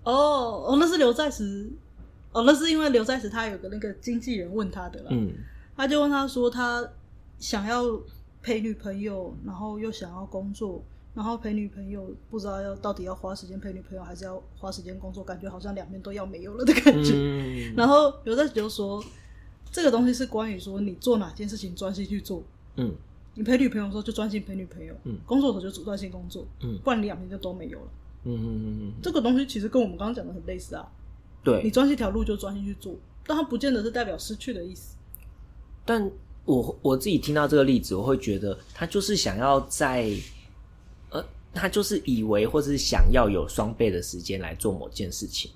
[0.03, 1.69] 哦哦，那是刘在石
[2.31, 5.33] 哦，那是因为刘在石他有个那个经纪人问他的啦，嗯，
[5.75, 6.87] 他就问他说他
[7.39, 7.83] 想要
[8.41, 17.13] 陪女朋友，然后又想要工作，然后陪女朋友不知道要到底要花时间陪女朋友，还是要花时间工作，感觉好像两边都要没有了的感觉。
[17.13, 19.03] 嗯， 然后刘在石就说。
[19.69, 22.41] 这个东西是关于说你做哪件事情专心去做，
[22.77, 22.95] 嗯，
[23.37, 27.87] 你陪女朋友的时候就专心陪女朋友，嗯，工作的时候就专心工作，嗯，不然你两边就都没有了，
[28.23, 30.91] 嗯嗯嗯嗯，这个东西其实跟我们刚刚讲的很类似啊，
[31.43, 32.95] 对，你专心一条路就专心去做，
[33.27, 34.95] 但它不见得是代表失去的意思。
[35.85, 36.09] 但
[36.45, 40.11] 我我自己听到这个例子，我会觉得他就是想要在，
[41.11, 41.23] 呃，
[41.53, 45.51] 他就是以为或是想要有双倍的时间来做某件事情。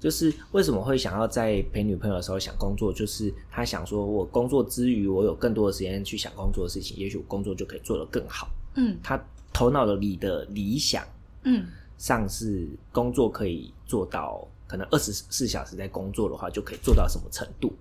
[0.00, 8.48] 就是为什么会想要在陪女朋友的时候想工作，就是他想说，我工作之余，我有更多的时间去想工作的事情，也许我工作就可以做得更好。
[8.74, 9.20] 嗯，他
[9.52, 11.04] 头脑里的理想，
[11.42, 17.72] 嗯，上是工作可以做到，可能二十四小时在工作的话，就可以做到什么程度。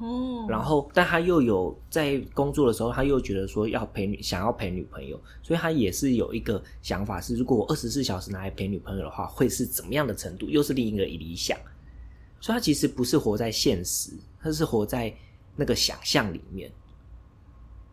[0.00, 10.48] 哦，然后，但他又有在工作的时候，他又觉得说要陪女，想要陪女朋友，所以他也是有一个想法是，如果我二十四小时拿来陪女朋友的话，会是怎么样的程度？
[10.48, 11.56] 又是另一个理想。
[12.40, 15.14] 所以，他其实不是活在现实，他是活在
[15.54, 16.72] 那个想象里面。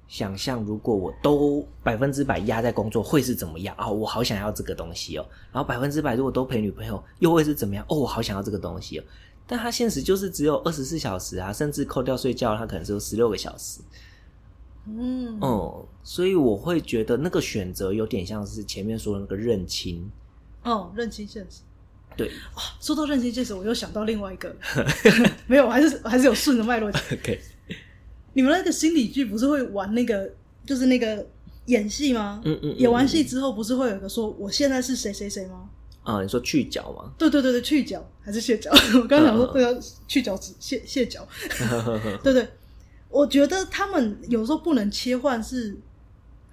[0.08, 3.88] 想象如果我都百分之百压在工作，会是怎么样啊？
[3.88, 5.26] 哦，我好想要这个东西哦。
[5.52, 7.86] 然后百分之百如果都陪女朋友，又会是怎么样？
[7.90, 9.04] 哦，我好想要这个东西哦。
[9.48, 13.80] 但他现实就是只有二十四小时啊，甚至扣掉睡觉，他可能只有十六个小时。
[14.86, 20.12] 嗯，哦、嗯，所以我会觉得那个选择有点像是前面说的那个认清。
[20.64, 21.62] 哦，认清现实。
[22.16, 24.54] 对、哦，说到认清现实，我又想到另外一个，
[25.48, 27.02] 没有，还是还是有顺着脉络讲。
[27.14, 27.40] OK，
[28.34, 30.30] 你们那个心理剧不是会玩那个，
[30.66, 31.26] 就是那个
[31.68, 32.42] 演戏吗？
[32.44, 35.70] 嗯嗯，嗯嗯，演完戏之后不是会有一个说我现在是谁谁谁吗？
[36.08, 37.12] 啊，你说去角吗？
[37.18, 38.72] 对对对对，去角还是卸角？
[38.96, 41.28] 我刚刚想说这个去角质卸卸角，
[42.24, 42.48] 对对。
[43.10, 45.76] 我觉得他们有时候不能切换，是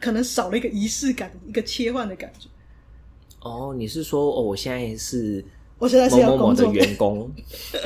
[0.01, 2.49] 可能少了一个仪式感，一个切换的感觉。
[3.41, 5.45] 哦，你是说哦，我现在是，
[5.79, 7.31] 我现在是要工作的员工。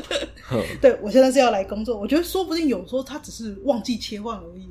[0.83, 1.98] 对，我现在是要来工作。
[1.98, 4.68] 我觉得说不定有时候他只是忘记切换而已，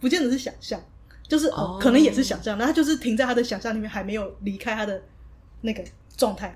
[0.00, 0.80] 不见得是想象，
[1.28, 5.02] 就是哦，可能也是想象，那他就是停在他的想象里面，还没有离开他的
[5.60, 5.84] 那个。
[6.16, 6.54] 状态，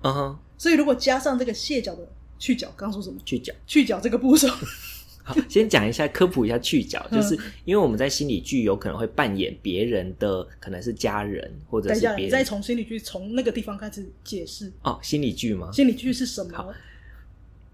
[0.00, 0.36] 嗯哼、uh，huh.
[0.56, 3.20] 所以如果加上这个卸脚的去角，刚说什么？
[3.26, 4.48] 去角，去角这个步骤。
[5.22, 12.22] 好，先讲一下科普一下去角，就是因为我们在心理剧有可能会扮演别人的，可能是家人或者是别人。
[12.22, 15.70] 你再从心理剧从那个地方开始解释哦，心理剧吗？
[15.70, 16.56] 心理剧是什么？
[16.56, 16.72] 好，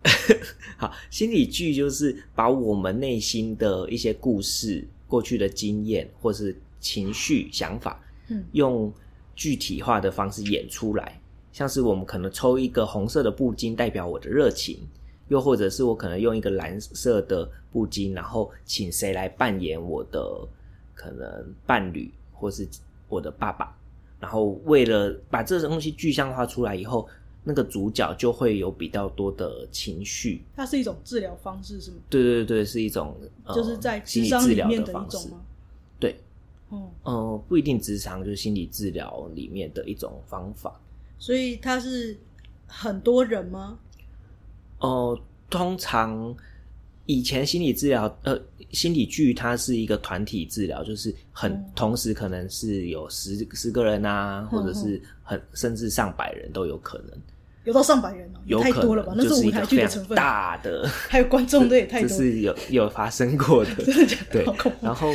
[0.77, 8.93] 好，心理剧就是把我们内心的一些故事、过去的经验或是情绪、想法，嗯，用。
[9.35, 11.21] 具体化的方式演出来，
[11.53, 14.79] 像是我们可能抽一个红色的布巾代表我的热情，
[15.29, 20.49] 又或者是我可能用一个蓝色的布巾，然后请谁来扮演我的
[20.95, 22.69] 可能伴侣或是
[23.09, 23.77] 我的爸爸，
[24.21, 27.09] 然后为了把这个东西具象化出来以后，
[27.45, 30.45] 那个主角就会有比较多的情绪。
[30.55, 31.97] 它是一种治疗方式，是吗？
[32.09, 35.41] 对对对，是一种，呃、就是在心理治疗的方式吗？
[36.73, 40.81] 嗯，呃，不一定职场，就是心理治疗里面的一种方法。
[41.19, 42.19] 所以它是
[42.67, 43.79] 很多人吗？
[44.81, 46.35] 哦、呃，通常。
[47.05, 57.19] 以前心理治疗，呃，心理剧它是一个团体治疗，就是很、嗯、同时可能是有十十个人啊，或者是很甚至上百人都有可能。
[57.65, 59.13] 有到上百人哦、喔，有太多了吧？
[59.17, 60.17] 那是舞台剧的成分。
[60.17, 62.09] 大的， 还有观众的 也太多。
[62.09, 64.45] 这是有有发生过的， 真的假的？
[64.45, 64.73] 对。
[64.81, 65.13] 然后，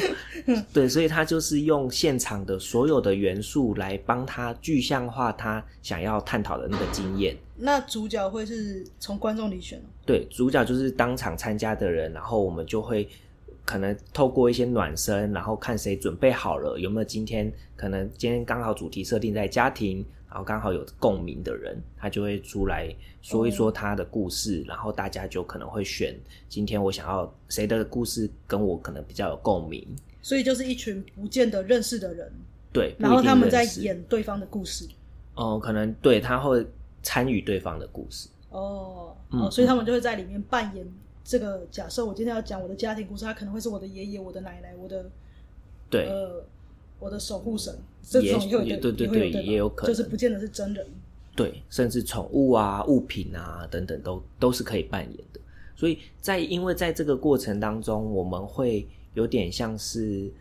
[0.72, 7.36] 对，所以他就是用现场的所有的元素来帮他具象化他想要探讨的那个经验。
[7.58, 9.82] 那主角会是从观众里选？
[10.06, 13.10] 对，主角就是当场参加的人，然后我们就会
[13.66, 20.06] 可能透过一些暖身，然后看谁准备好了，有没有今天可能今天刚好主题设定在家庭。
[20.38, 26.16] 然后刚好有共鸣的人，他就会出来说一说他的故事，嗯、然后大家就可能会选
[26.48, 29.84] 今天我想要谁的故事跟我可能比较有共鸣。
[30.22, 32.32] 所以就是一群不见得认识的人，
[32.72, 34.88] 对，然后他们在演对方的故事。
[35.34, 36.64] 哦、呃，可能对他会
[37.02, 38.30] 参与对方的故事。
[38.52, 40.88] 哦，嗯、哦，所以他们就会在里面扮演
[41.24, 42.06] 这个假设。
[42.06, 45.10] 我今天要讲我的家庭故事，他可能会是我的爷爷、我的奶奶、我的
[45.90, 46.08] 对。
[46.08, 46.46] 呃
[47.00, 47.72] 我的守护神，
[48.10, 50.88] 这种也有也对对对，也有可能，就是不见得是真人。
[51.36, 55.40] 对，甚至宠物啊、物品啊等等，都都是可以扮演的。
[55.76, 60.32] 所以在因为在这个过程当中，我们会有点像是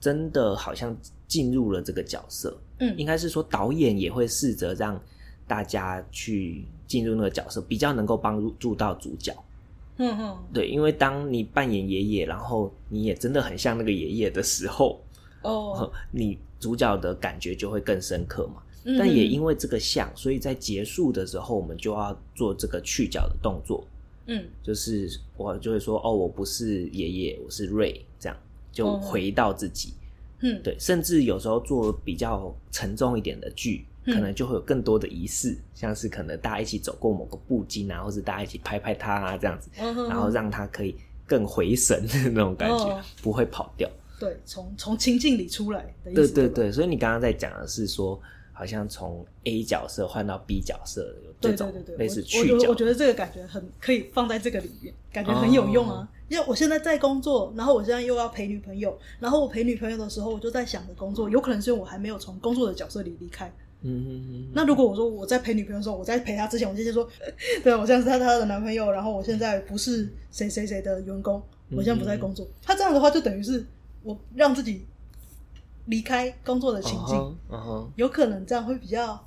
[0.00, 0.94] 真的好像
[1.28, 2.54] 进入了这个角色。
[2.80, 5.00] 嗯，应该是说导演也会试着让
[5.46, 9.32] 大家去进入那个角色，比较能够帮助到主角。
[9.98, 15.00] 嗯嗯，对，因为当你扮演爷爷，然后你也真的很像那个爷爷的时候。
[15.42, 18.62] 哦、oh.， 你主角的感觉就会更深刻嘛。
[18.84, 23.84] 嗯、但也因为这个像，所以在结束的时候，我们就要做这个去角的动作。
[24.26, 28.38] 嗯，就是我就会说，哦，我不是爷爷，我是 Ray，这样
[28.70, 29.94] 就回到自己。
[30.40, 40.10] 嗯、oh.，对，甚至有时候做比较沉重一点的剧，可能就会有更多的仪式，像是可能大家一起走过某个布巾啊，或是大家一起拍拍他啊，这样子，oh.
[40.10, 43.00] 然后让他可以更回神的那种感觉，oh.
[43.22, 43.88] 不会跑掉。
[44.22, 46.32] 对，从从情境里出来的意思。
[46.32, 48.20] 对对对，所以你刚刚在讲的是说，
[48.52, 52.54] 好像从 A 角色换到 B 角色，有这种类似去角。
[52.54, 55.96] 我觉得我觉得这个感觉很可以放在这个里面，感觉很有用啊。
[55.96, 63.52] 哦、因为我现在在工作，然后我现在又要陪女朋友，然后我陪女朋友的时候，我就在想着工作，有可能是因为我还没有从工作的角色里离开。
[63.80, 64.46] 嗯嗯嗯。
[64.54, 67.08] 那如果我说我在陪女朋友的时候，我在陪她之前，我就先说，
[67.64, 72.46] 对，我现在是她她的男朋友，然后我现在不是谁谁谁的员工，我现在不在工作。
[72.62, 73.66] 他、嗯、这样的话，就等于是。
[74.02, 74.86] 我让自己
[75.86, 77.88] 离开工作的情境，uh -huh, uh -huh.
[77.96, 79.24] 有可能这样会比较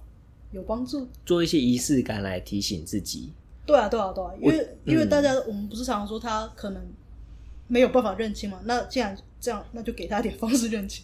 [0.52, 1.08] 有帮助。
[1.26, 3.32] 做一些仪式感来提醒自己。
[3.66, 6.82] 对啊，对啊，对啊，因为、嗯、因为大家我们不是常常说他可能
[7.68, 8.60] 没有办法认清嘛？
[8.64, 11.04] 那既然这样，那就给他点方式认清。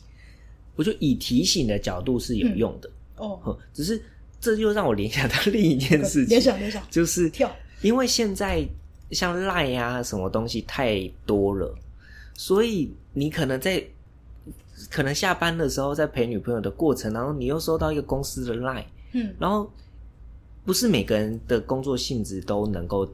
[0.75, 3.57] 我觉得以提醒的角度是有用的、嗯、哦。
[3.73, 4.01] 只是
[4.39, 8.63] 这就让我联想到另一件事情， 联想联想就是跳，因为现在
[9.11, 11.75] 像赖呀什么东西太多了。
[12.35, 13.83] 所以你可能在
[14.89, 19.69] 可能下班的时候，在陪女朋友的过程，然后你又收到一个公司的 line，嗯，然后
[20.65, 23.07] 不是每个人的工作性质都能够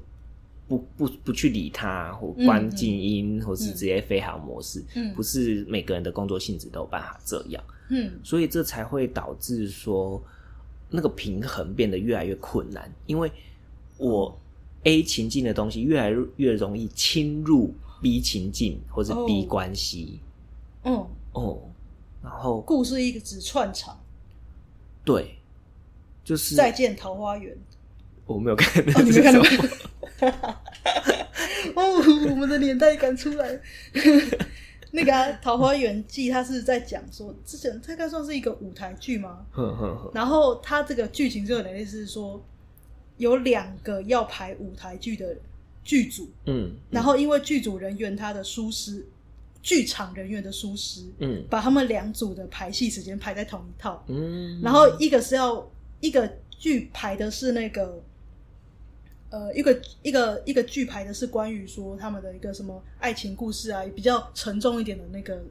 [0.68, 10.22] 不不不去理他，或关静音，嗯，或是直接飞行模式，嗯，不是每个人的工作性质都有办法这样，嗯，所以这才会导致说
[10.90, 13.32] 那个平衡变得越来越困难，因为
[13.98, 14.40] 我
[14.84, 17.74] A 情境的东西越来越容易侵入。
[18.02, 20.20] B 情境或者逼关系，
[20.84, 21.60] 嗯，哦，
[22.24, 24.00] 然后故事一个直串场，
[25.04, 25.36] 对，
[26.24, 27.58] 就是再见桃花源，
[28.26, 29.50] 我没有看你没看到吗？
[31.76, 31.84] 哦，
[32.30, 33.60] 我们的年代感出来，
[34.92, 39.46] 那个啊，《桃花源记》它是在讲说，之前它应该算是一个舞台剧吗？
[40.14, 42.42] 然后它这个剧情就有点类似说，
[43.18, 45.40] 有两个要排舞台剧的人。
[45.88, 49.06] 剧组，嗯，然后因为剧组人员他的疏失，
[49.64, 55.66] 剧场人员的疏失，嗯，把他们两组的排戏时间排在同一套，嗯，然后一个是要
[56.02, 58.04] 一个剧排的是那个，
[59.30, 65.42] 呃，一个一个一个剧排的是关于说他们的一个什么爱情故事啊，比较沉重一点的那个，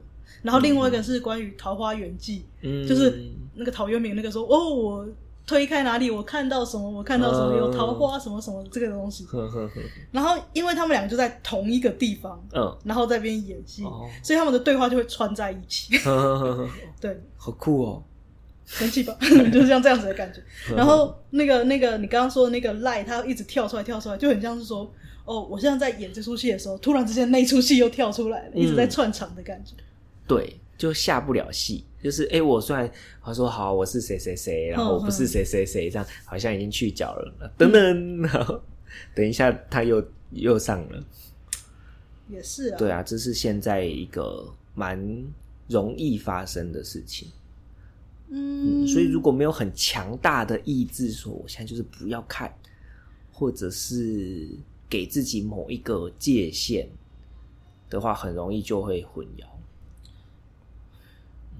[0.43, 5.09] 然后另外一个是关于桃花源记，嗯，就是那个陶渊明那个说哦我。
[5.47, 6.11] 推开哪里？
[6.11, 6.87] 我看到什么？
[6.87, 7.55] 我看到什么？
[7.57, 9.23] 有桃花什么什么这个东西。
[9.25, 9.81] 呵呵呵，
[10.11, 15.97] 然后，因为他们两个就在同一个地方，嗯，然后在那边演戏，哦，所以他们的对话就会串在一起。
[15.99, 18.03] 呵呵呵，对，好酷哦！
[18.65, 19.15] 生气吧，
[19.53, 20.41] 就是像这样子的感觉。
[20.75, 24.91] 然后那个那个你刚刚说的那个赖，他一直跳出来跳出来，就很像是说，
[25.23, 29.71] 哦，我现在在演这出戏的时候，突然之间那出戏又跳出来了，嗯、一直在串场的感觉。
[30.27, 32.89] 对，就下不了戏，就是哎，我虽然
[33.21, 38.61] 他说好，我是谁谁谁，然后我不是谁谁谁，这样好像已经去角了，等等，然后
[39.15, 41.03] 等一下他又又上了。
[42.29, 44.99] 也是啊，对啊，这是现在一个蛮
[45.67, 47.29] 容易发生的事情。
[48.29, 52.53] 嗯，嗯，所以如果没有很强大的意志，说我现在就是不要看，
[53.31, 54.47] 或者是
[54.89, 56.87] 给自己某一个界限
[57.89, 59.45] 的话，很容易就会混淆。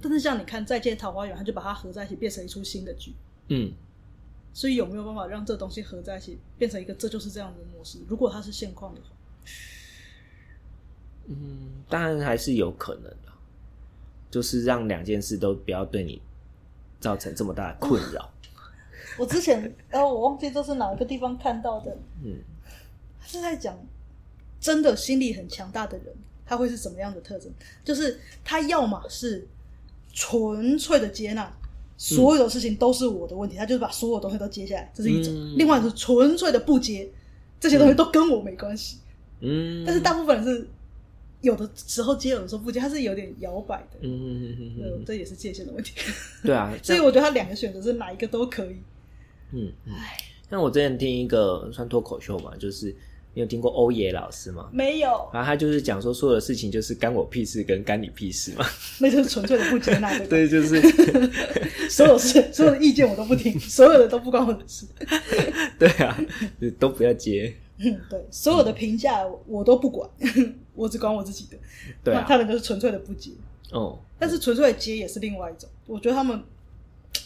[0.01, 3.13] 但是像你看《再见桃花源》，他就把它合在一起，变成一出新的剧。
[3.49, 3.71] 嗯，
[4.53, 7.99] 所以有没有办法让这东西合在一起，变成一个这就是这样的模式？
[8.07, 9.07] 如果它是现况的话。
[11.29, 13.33] 嗯，当然还是有可能的，
[14.31, 16.21] 就是让两件事都不要对你
[17.01, 18.29] 造成这么大的困扰。
[19.19, 22.37] 我之前，然后、哦、我忘记这是哪一个地方看到的，嗯，
[23.19, 23.77] 他是在讲
[24.59, 27.51] 真的心理很强大的人，他会是什么样的特征？
[27.83, 29.45] 就是他要么是
[30.17, 31.47] 纯粹的接纳，
[31.95, 37.07] 所有的事情都是我的问题，嗯、他就是把所有东西都接下来，这是一种；嗯、另外是纯粹的不接，
[37.59, 38.97] 这些东西都跟我没关系。
[39.41, 40.67] 嗯，但是大部分人是。
[41.41, 43.99] 有的时候接，有的时候不接，他是有点摇摆的。
[44.01, 45.93] 嗯嗯嗯嗯，这也是界限的问题。
[46.43, 48.75] 对啊， 所以我觉得他两个选择是哪一个都可以。
[49.53, 49.93] 嗯嗯。
[50.49, 52.93] 像我之前听一个算脱口秀嘛，就是
[53.37, 54.67] 你有听过欧野老师吗？
[54.73, 55.09] 没有。
[55.31, 58.65] 然后他就是讲说，所有的事情就是干我屁事跟干你屁事嘛。
[58.97, 60.25] 那就是纯粹的不接纳的。
[60.25, 60.81] 对，就是
[61.87, 64.87] 所有事、所有的意见我都不听，所有的都不关我的事。
[65.77, 66.19] 对啊，
[66.79, 67.55] 都不要接。
[67.77, 70.09] 嗯，对，所有的评价我都不管。
[70.73, 71.57] 我只管我自己的，
[72.03, 73.29] 对啊，他们就是纯粹的不接
[73.71, 73.99] 哦。
[74.17, 76.43] 但是纯粹的接也是另外一种，我觉得他们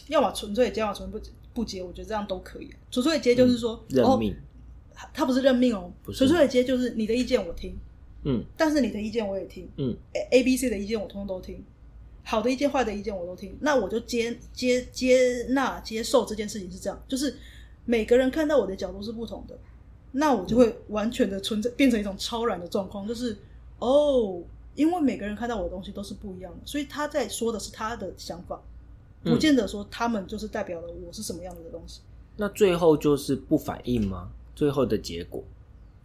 [0.08, 2.68] 要么纯粹的接，要么纯粹不不接，我觉得这样都可以。
[2.90, 4.36] 纯粹的接就是说认命，
[5.12, 7.76] 他不是任命哦，纯粹的接就是你的意见我听，
[8.24, 9.96] 嗯，但是你的意见我也听，嗯
[10.30, 11.62] ，A、B、C 的意见我通通都听，
[12.24, 17.34] 好的意见、坏的意见我都听，那我就接接接纳接受这件事情是这样，就是
[17.84, 19.58] 每个人看到我的角度是不同的。
[20.14, 23.34] 那我就会完全的存在，变成一种超然的状况，就是
[23.78, 24.42] 哦，
[24.74, 28.60] 因为每个人看到我的东西都是不一样的，所以他在说的是他的想法，
[29.24, 32.02] 不见得说他们就是代表了我是什么样子的东西。
[32.02, 32.12] 嗯。
[32.36, 34.28] 那最后就是不反应吗？
[34.62, 35.42] 最后的结果？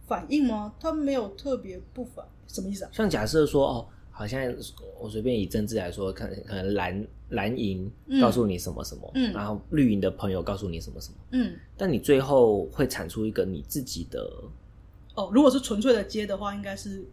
[0.08, 0.74] 反应吗？
[0.80, 2.90] 他没有特别不反，什么意思啊？
[2.92, 3.86] 像假设说哦。
[4.10, 4.52] 好像
[4.98, 7.88] 我随便以政治来说，可能可能蓝蓝营
[8.20, 14.28] 告诉你什么什么，嗯，然后绿营的朋友告诉你什么什么，嗯，但你最后会产出一个你自己的。
[15.14, 17.04] 哦，如果是纯粹的接的话，应该是，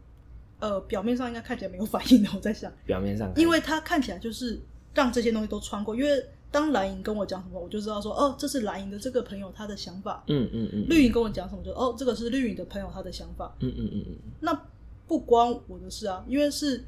[0.59, 2.29] 呃，表面上应该看起来没有反应的。
[2.33, 4.59] 我在想，表面上，因为它看起来就是
[4.95, 5.95] 让这些东西都穿过。
[5.95, 10.85] 因为当蓝营跟我讲什么，我就知道说，哦，这是蓝营的这个朋友他的想法，嗯嗯嗯。
[10.87, 14.15] 绿营跟我讲什么，就哦，这个是绿营的朋友他的想法，嗯嗯嗯嗯。
[14.39, 14.57] 那
[15.05, 16.83] 不关我的事啊，因为是。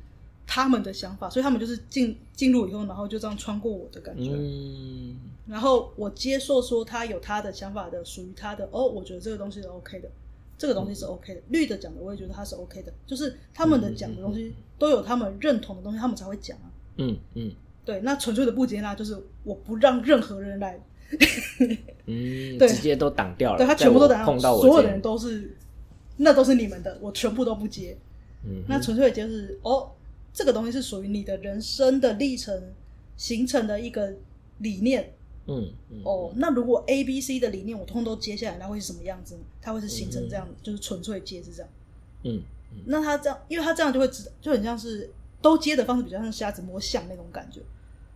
[0.49, 4.31] 他们的想法，所以他们就是进进入以后，然后就这样穿过我的感觉。
[4.33, 5.13] 嗯，
[5.45, 8.65] 然后我接受说他有他的想法的，属于他的。
[8.71, 10.09] 哦，我觉得这个东西是 OK 的，
[10.57, 11.41] 这个东西是 OK 的。
[11.41, 12.93] 嗯、绿的讲的，我也觉得他是 OK 的。
[13.05, 16.71] 就是他们的讲的东西都有他们认同的东西，他们才会讲啊。
[16.95, 17.51] 嗯嗯，
[17.87, 18.01] 对。
[18.01, 20.79] 那纯粹的不接纳，就是我不让任何人来，
[22.05, 23.57] 嗯， 对，直接都挡掉了。
[23.57, 25.55] 对，他全部都挡到我，所有的人都是，
[26.17, 27.97] 那都是你们的，我全部都不接。
[28.43, 29.91] 嗯，那纯粹的就是哦。
[30.33, 32.61] 这个东西是属于你的人生的历程
[33.15, 34.13] 形成的一个
[34.59, 35.11] 理念，
[35.47, 39.41] 嗯，嗯哦，那如果 A、B、C 的理念我通通都接下来，那会是什么样子呢？
[39.59, 41.69] 它会是形成这样，嗯、就是纯粹接是这样，
[42.21, 42.39] 嗯，
[42.71, 45.09] 嗯那他这样，因为他这样就会知道，就很像是
[45.41, 47.61] 都接的方式比较像瞎子摸象那种感觉，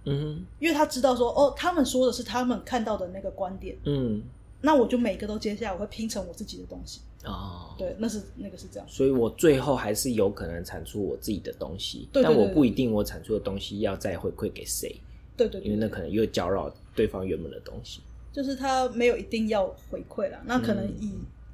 [0.05, 4.21] 嗯哼，因为他知道说，哦，他们说的是他们看到的那个观点，嗯，
[4.61, 7.01] 那我就每个都接下来，我会拼成我自己的东西。
[7.23, 14.99] 哦，对，那是那个是这样，所以我最后还是有可能产出我自己的东西，对对对对，但我不一定我产出的东西要再回馈给谁，
[15.37, 18.01] 对，对对，因为那可能又搅扰对方原本的东西。
[18.33, 21.13] 就是他没有一定要回馈啦，那可能以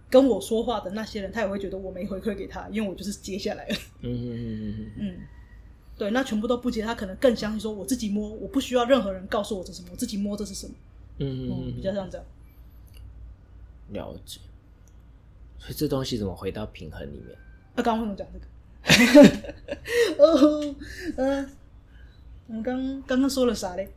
[0.10, 3.76] 跟我说话的那些人，他也会觉得我没回馈给他，因为我就是接下来了。
[4.04, 5.18] 嗯嗯嗯嗯嗯，
[5.98, 10.74] 对，那全部都不接，他可能更相信说我自己摸，我不需要任何人告诉我这是什么，我自己摸这是什么。
[11.18, 12.26] 嗯嗯，比较像这样。
[13.90, 14.40] 了解。
[15.58, 17.36] 所以这东西怎么回到平衡里面？
[17.76, 18.46] 啊，刚刚为什么讲这个？
[20.24, 20.76] 哦，
[21.18, 21.50] 嗯，
[22.48, 23.92] 我们刚刚刚说了啥嘞？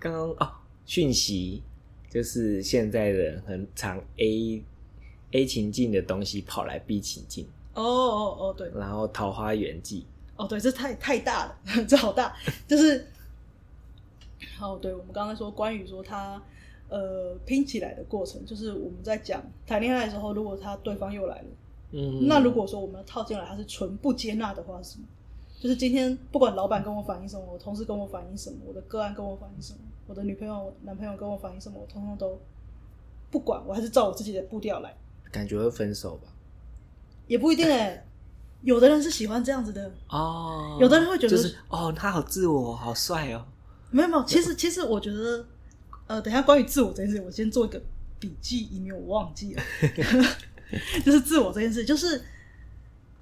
[0.00, 0.52] 刚刚哦，
[0.84, 1.62] 讯息
[2.10, 4.62] 就是现在的人很常 A
[5.30, 7.46] A 情境的东西跑来 B 情境。
[7.74, 8.68] 哦哦哦，对。
[8.74, 10.04] 然后桃花源记。
[10.36, 11.58] 哦，对，这太太大了，
[11.88, 12.34] 这好大，
[12.68, 13.06] 就是
[14.60, 16.40] 哦，对，我们刚才说关于说他
[16.88, 21.44] 呃拼起来的过程，就是我们在讲谈恋爱的时候，如果他对方又来了，
[21.92, 25.04] 嗯，那如果说我们要套进来，他是纯不接纳的话是什么？
[25.58, 32.38] 就是今天不管老板跟我反映什么，我同事跟我反映什么，我的个案跟我反映什么，我的女朋友、男朋友跟我反映什么，我通通都
[33.30, 34.94] 不管，我还是照我自己的步调来，
[35.32, 36.28] 感觉会分手吧？
[37.26, 38.04] 也不一定哎、欸，
[38.62, 43.44] 有的人是喜欢这样子的哦，有的人会觉得、就是、哦，他好自我，好帅哦。
[43.90, 45.46] 没有没有，其实其实我觉得，
[46.06, 47.80] 呃，等一下关于自我这件事，我先做一个
[48.18, 49.62] 笔记，以免我忘记了。
[51.04, 52.20] 就是自我这件事，就是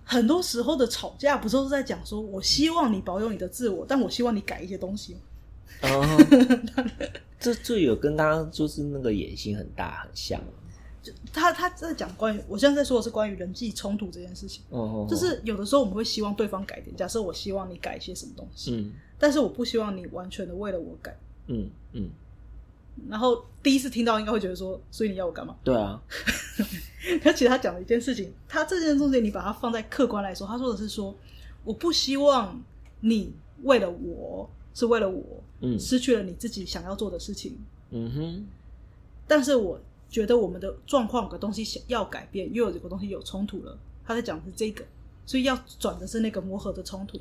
[0.02, 5.18] 很多时候的吵架，不是都是在讲说，我希望你保有你的自我，但我希望你改一些东西。
[5.82, 6.02] 哦，
[7.38, 10.40] 这这有跟刚刚就是那个野心很大很像。
[11.04, 14.64] 就他他在讲关于，我现在在说的是关于人际冲突这件事情。
[14.70, 18.74] 哦，就是有的时候我们会希望对方改点，假设我希望你改一些什么东西。
[18.74, 18.92] 嗯。
[19.18, 22.10] 但是我不希望你完全的为了我改，嗯嗯。
[23.08, 25.56] 然后第一次听到应该会觉得说，所以你要我干嘛？
[25.62, 26.02] 对啊。
[27.22, 31.14] 他其实他讲的一件事情，他这件东西你把它放在客观来说，他说的是说，
[31.62, 32.60] 我不希望
[33.00, 33.32] 你
[33.62, 37.58] 为了我是为了我，嗯，失去了你自己想要做的事情，
[37.90, 38.46] 嗯哼。
[39.26, 39.80] 但是我
[40.14, 43.76] 觉得我们的状况有个东西想要改变，又有这个东西有冲突了。
[44.06, 44.84] 他在讲的是这个，
[45.26, 47.18] 所以要转的是那个磨合的冲突。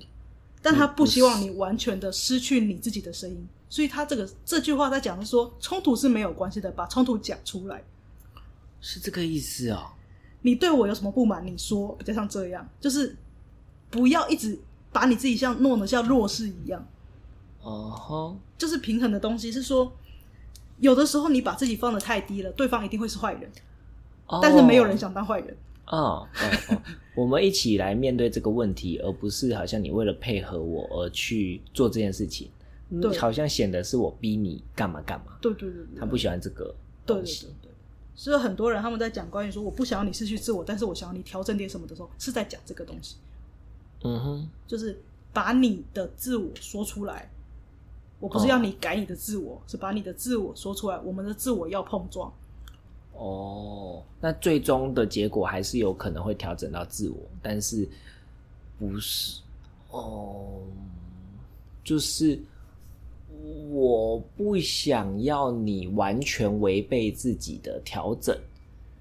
[0.61, 7.83] 但他不希望你完全的失去你自己的声音，所以他这个这句话在讲的是说，冲突是没有关系的，把冲突讲出来，
[8.79, 9.87] 是这个意思哦。
[10.43, 11.43] 你对我有什么不满？
[11.43, 13.17] 你说，比较像这样，就是
[13.89, 14.59] 不要一直
[14.91, 16.87] 把你自己像弄得像弱势一样。
[17.63, 19.91] 哦吼，就是平衡的东西是说，
[20.83, 23.49] 有的时候你把自己放得太低了，对方一定会是坏人，
[24.41, 25.55] 但是没有人想当坏人。
[25.87, 26.27] 哦，哦，
[26.69, 26.81] 哦，
[27.15, 32.49] 我们一起来面对这个问题，而不是好像你为了配合我而去做这件事情，
[33.01, 35.37] 对，好像显得是我逼你干嘛干嘛。
[35.41, 36.75] 对对对，他不喜欢这个。
[37.05, 37.71] 对对对对，
[38.13, 43.15] 所以很多人他们在讲关于说我不想要你失去自我，但是我想要你调整点什么的时候，是在讲这个东西。
[44.03, 47.29] 嗯哼，就是把你的自我说出来。
[48.23, 50.97] 我不是要你改你的自我，哦，是把你的自我说出来。
[50.99, 52.31] 我们的自我要碰撞。
[53.11, 57.85] 哦，那最终的结果还是有可能会调整到自我，但是
[58.79, 59.41] 不是
[59.91, 60.61] 哦？
[61.83, 62.39] 就是
[63.69, 68.33] 我不想要你完全违背自己的调整，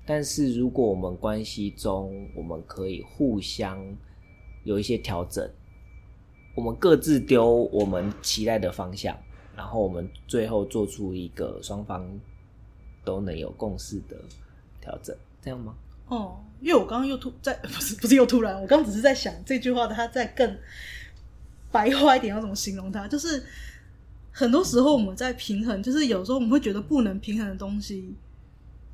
[0.04, 3.78] 但是如果我们关系中我们可以互相
[4.64, 5.48] 有一些调整，
[6.54, 9.16] 我们各自丢我们期待的方向，
[9.56, 12.06] 然后我们最后做出一个双方。
[13.04, 14.16] 都能有共识的
[14.80, 15.74] 调整，这样吗？
[16.06, 20.56] 哦，因为我刚刚又突在，不是不是又突然，我刚只是在想这句话，它在更
[21.72, 23.08] 白话一点要怎么形容它？
[23.08, 23.44] 就是
[24.30, 28.14] 很多时候我们在平衡，就是有时候我们会觉得不能平衡的东西，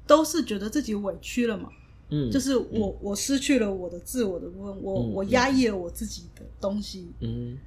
[0.07, 1.69] 都是觉得自己委屈了嘛。
[2.11, 7.59] 嗯，就是我、嗯、我失去了我的自我的部分，我、嗯、我压抑了我自己的东西，嗯，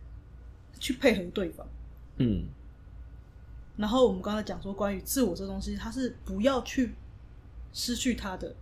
[0.79, 1.67] 去配合对方，
[2.17, 2.45] 嗯。
[3.77, 6.93] 然后我们刚才讲说，关于自我这东西，它是不要去
[7.73, 8.53] 失去它的，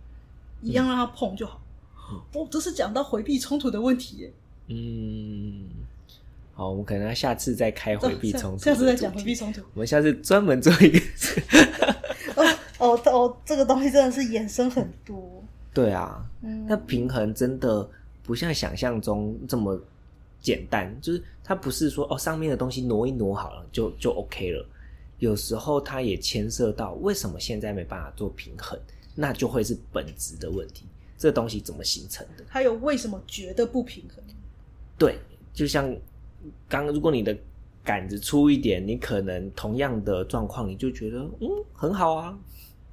[0.62, 1.60] 一样让它碰就好。
[2.12, 4.32] 嗯、哦，这是讲到回避冲突的问题耶。
[4.68, 5.68] 嗯，
[6.54, 8.64] 好，我们可能要下次再开回避冲突。
[8.64, 9.60] 下次再讲回避冲突。
[9.74, 10.98] 我们下次专门做一个。
[12.36, 15.29] 哦哦哦，这个东西真的是衍生很多。
[15.72, 17.88] 对啊，嗯，那平衡真的
[18.22, 19.80] 不像想象中这么
[20.40, 24.66] 简单，就是它不是说哦，上面的东西挪一挪好了就就 OK 了。
[25.18, 28.78] 有时候它也牵涉到为什么现在没办法做平衡，
[29.14, 30.86] 那就会是本质的问题。
[31.18, 32.44] 这东西怎么形成的？
[32.48, 34.24] 还有为什么觉得不平衡？
[34.96, 35.18] 对，
[35.52, 35.94] 就像
[36.66, 37.36] 刚如果你的
[37.84, 42.38] 杆子粗一点，你可能同样的状况，你就觉得嗯很好啊。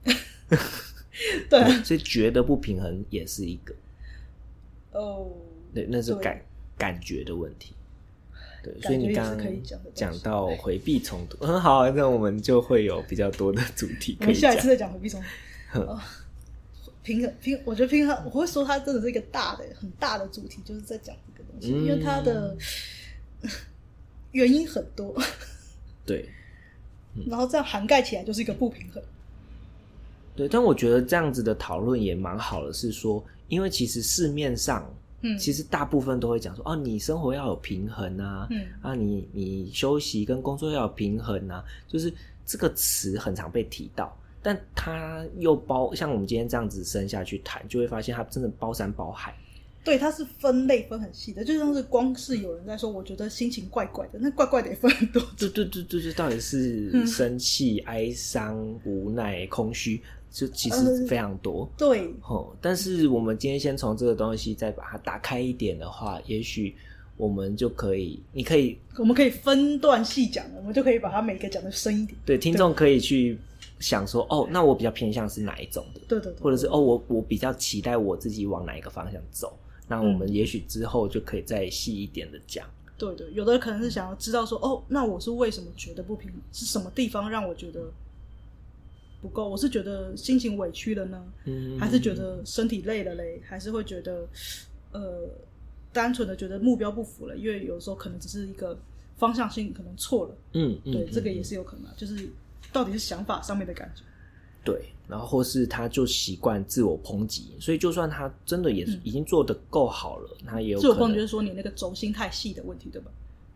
[1.49, 3.73] 对，所以觉得不平衡也是一个
[4.91, 5.27] 哦，
[5.73, 6.41] 对，那是感
[6.77, 7.73] 感觉的问题。
[8.63, 9.47] 对，所以你刚刚
[9.93, 14.49] 讲到回避冲突很好啊，那我们就会有比较多的主题可以讲。
[14.49, 15.21] 我们下一次再讲回避冲
[15.71, 15.79] 突。
[15.79, 16.01] 哦，
[17.03, 22.57] 平衡平，我觉得平衡，我会说它真的是一个大的、很大的主题，就是在讲这个东西，嗯、因为它的
[24.31, 25.15] 原因很多。
[26.05, 26.29] 对，
[27.15, 29.01] 嗯、然后这样涵盖起来就是一个不平衡。
[30.37, 34.89] 对，但我觉得这样子的讨论也蛮好的，是说，因为其实市面上。
[35.21, 42.13] 嗯，其实大部分都会讲说，哦，你生活要有平衡啊，嗯，啊，你你休息跟工作要有平衡啊，就是
[42.45, 49.35] 这个词很常被提到，但它又包，像我们今天这样子深下去谈，就会发现它真的包山包海，
[49.83, 55.19] 对，它是分类分很细的，就像是光是有人在说，我觉得心情怪怪的，那怪怪的也分很多。
[55.35, 59.99] 对对对对对，到底是生气、嗯、哀伤、无奈、空虚，
[60.31, 61.61] 就其实非常多。
[61.61, 66.75] 呃、对，哦，但是我们今天先从这个东西再把它打开一点的话，也许
[67.15, 72.17] 我们就可以，你可以，我们可以分段细讲，我们就可以把它每个讲的深一点。
[72.25, 73.37] 对，听众可以去
[73.79, 76.01] 想说，哦，那我比较偏向是哪一种的？
[76.07, 79.57] 对对对，或者是哦，我我比较期待我自己往哪一个方向走。
[79.87, 82.67] 那我们也许之后就可以再细一点的讲。
[82.97, 86.41] 对对，有的可能是想要知道说，哦，那我是为什么觉得不平衡？
[86.51, 87.81] 是什么地方让我觉得
[89.21, 89.49] 不够？
[89.49, 93.41] 我是觉得心情委屈了呢，嗯，还是觉得身体累了嘞？
[93.45, 94.27] 还是会觉得
[94.91, 95.27] 呃，
[95.91, 97.35] 单纯的觉得目标不符了？
[97.35, 98.77] 因为有时候可能只是一个
[99.17, 102.29] 方向性可能错了，嗯，对，这个也是有可能，就是
[102.71, 104.03] 到底是想法上面的感觉。
[104.63, 110.95] 对，然后或是他就习惯自我抨击，所以就算他真的也已经做的够好了，嗯、他也有可能。
[110.95, 113.09] 自我抨击就是说你那个轴心太细的问题，对吧？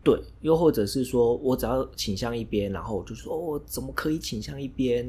[0.04, 5.06] 对，又或者是说我只要倾向一边，然后我就说哦，我怎么可以倾向一边？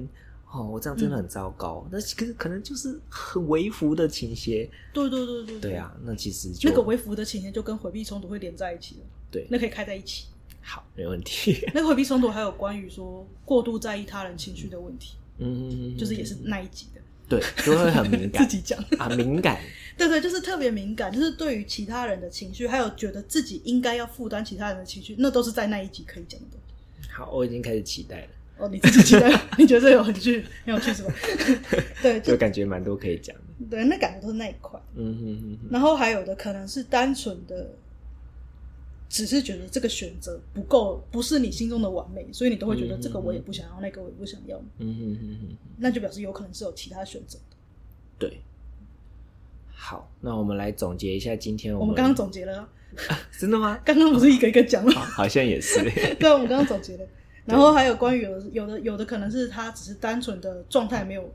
[0.52, 1.86] 哦，我这样真的很糟糕。
[1.90, 4.68] 那、嗯、可是可能就是很微服的倾斜。
[4.92, 5.60] 对对对对。
[5.60, 9.00] 对啊，那其实就那个微服的倾斜就跟回避冲突会连在一起了。
[9.30, 10.26] 对，那可以开在一起。
[10.60, 11.58] 好，没问题。
[11.74, 15.16] 那个回避冲突还有关于说过度在意他人情绪的问题。
[15.38, 19.58] 嗯，就是也是那一集的，对，就会很敏感， 自己讲啊，敏感，
[19.96, 26.58] 对对，就是特别敏感，就是对于其他人的情绪，还有觉得自己应该要负担其他人的情绪，那都是在那一集可以讲的。
[27.10, 28.28] 好，我已经开始期待了。
[28.58, 29.40] 哦，你自己觉得？
[29.58, 31.12] 你觉得这有很趣，很有趣是吧？
[32.02, 33.42] 对，就，就感觉蛮多可以讲的。
[33.70, 34.80] 对，那感觉都是那一块。
[34.94, 35.68] 嗯哼哼哼。
[35.70, 37.70] 然后还有的可能是单纯的。
[39.08, 44.56] 只是觉得这个选择不够，不是你心中的完美，所以你都会觉得这个我也不想要，嗯、哼哼那个我也不想要。
[44.78, 47.56] 嗯哼哼哼，那就表示有可能是有其他选择的。
[48.18, 48.40] 对，
[49.70, 51.82] 好，那我们来总结一下今天我们。
[51.82, 52.68] 我们刚刚总结了、啊
[53.10, 53.78] 啊， 真的吗？
[53.84, 54.92] 刚刚不是一个一个讲吗？
[55.04, 55.78] 好像也是。
[56.18, 57.06] 对啊，我们刚刚总结了。
[57.44, 61.32] 然后还有关于有的有的有的可能是他只是单纯的状态没有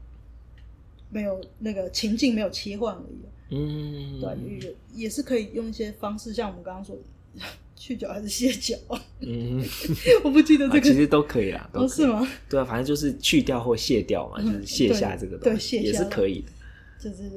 [1.09, 3.55] 没有那个情境没有切换而已。
[3.55, 7.01] 嗯，对，也也是可以用一些方式，像我们刚刚说的。
[7.79, 8.75] 去角还是卸角？
[9.19, 9.63] 嗯，
[10.25, 12.27] 我不记得这个，其实都可以啦，都是吗？
[12.49, 16.51] 对啊，反正就是去掉或卸掉嘛，就是卸下这个东西，对，卸下也是可以的。
[16.99, 17.31] 就是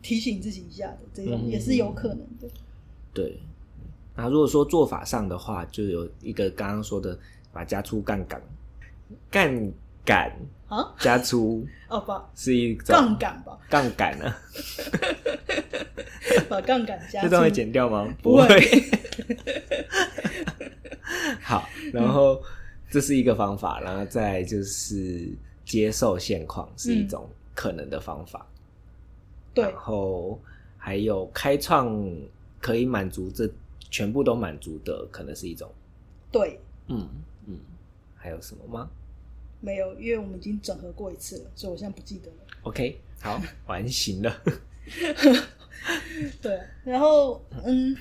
[0.00, 2.48] 提醒自己一下的这种，也是有可能的。
[3.12, 3.38] 对，
[4.16, 7.16] 那如果说做法上的话，就有一个刚刚说的，
[7.52, 8.40] 把加粗杠杆，
[9.30, 9.72] 杠
[10.04, 10.32] 杆。
[10.68, 12.12] 啊，加粗 哦，不。
[12.34, 12.86] 是一种。
[12.88, 14.34] 杠杆吧，杠杆呢？
[16.46, 18.06] 把杠杆加，这段会剪掉吗？
[18.22, 18.60] 不会。
[21.40, 22.42] 好，然后
[22.90, 25.26] 这是一个方法，然后再就是
[25.64, 28.46] 接受现况是一种可能的方法。
[29.54, 30.38] 对、嗯，然后
[30.76, 31.98] 还有开创
[32.60, 33.50] 可以满足这
[33.90, 35.70] 全部都满足的，可能是一种。
[36.30, 37.08] 对，嗯嗯，
[38.18, 38.90] 还有什么吗？
[39.60, 42.36] 没有，因为我们已经整合过一次了，所以我现在不记得了。
[42.62, 44.42] OK，好，完形了。
[46.40, 47.96] 对，然后嗯，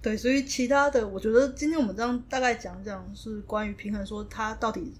[0.00, 4.92] 对，所以其他的，我觉得今天我们这样大概讲讲是关于平衡，说它到底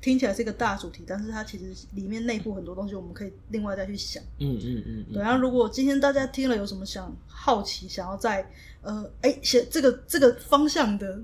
[0.00, 4.22] 听起来是一个大主题，但是它其实里面内部很多东西，我们可以另外再去想。
[4.38, 5.06] 嗯嗯嗯。
[5.12, 8.48] 对，然后如果今天大家听了有什么想好奇，想要在
[8.82, 11.20] 呃，哎，写这个这个方向的，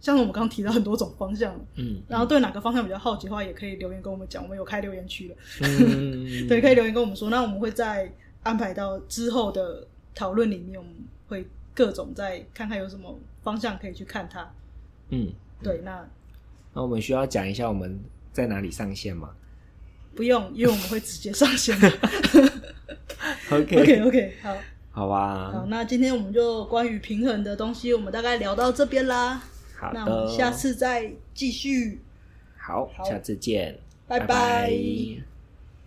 [0.00, 5.36] 像我们刚刚提到很多种方向，嗯，然后对哪个方向比较好奇的话，也可以留言跟我们讲，我们有开留言区了。
[5.60, 8.12] 嗯， 对，可以留言跟我们说，那我们会在。
[8.42, 9.84] 安排到之后的
[10.14, 10.92] 讨论里面，我们
[11.26, 11.44] 会
[11.74, 14.48] 各种再看看有什么方向可以去看它。
[15.10, 16.08] 嗯，对，那
[16.72, 17.98] 那我们需要讲一下我们
[18.32, 19.30] 在哪里上线吗？
[20.14, 21.76] 不用，因为我们会直接上线。
[23.50, 24.56] OK OK OK，好，
[24.92, 25.50] 好吧。
[25.52, 29.42] 好，那今天我们就关于平衡的东西，我们大概聊到这边啦。
[29.78, 32.00] 好的，那我们下次再继续。
[32.56, 34.26] 好，好，下次见，拜拜。
[34.26, 35.35] 拜拜。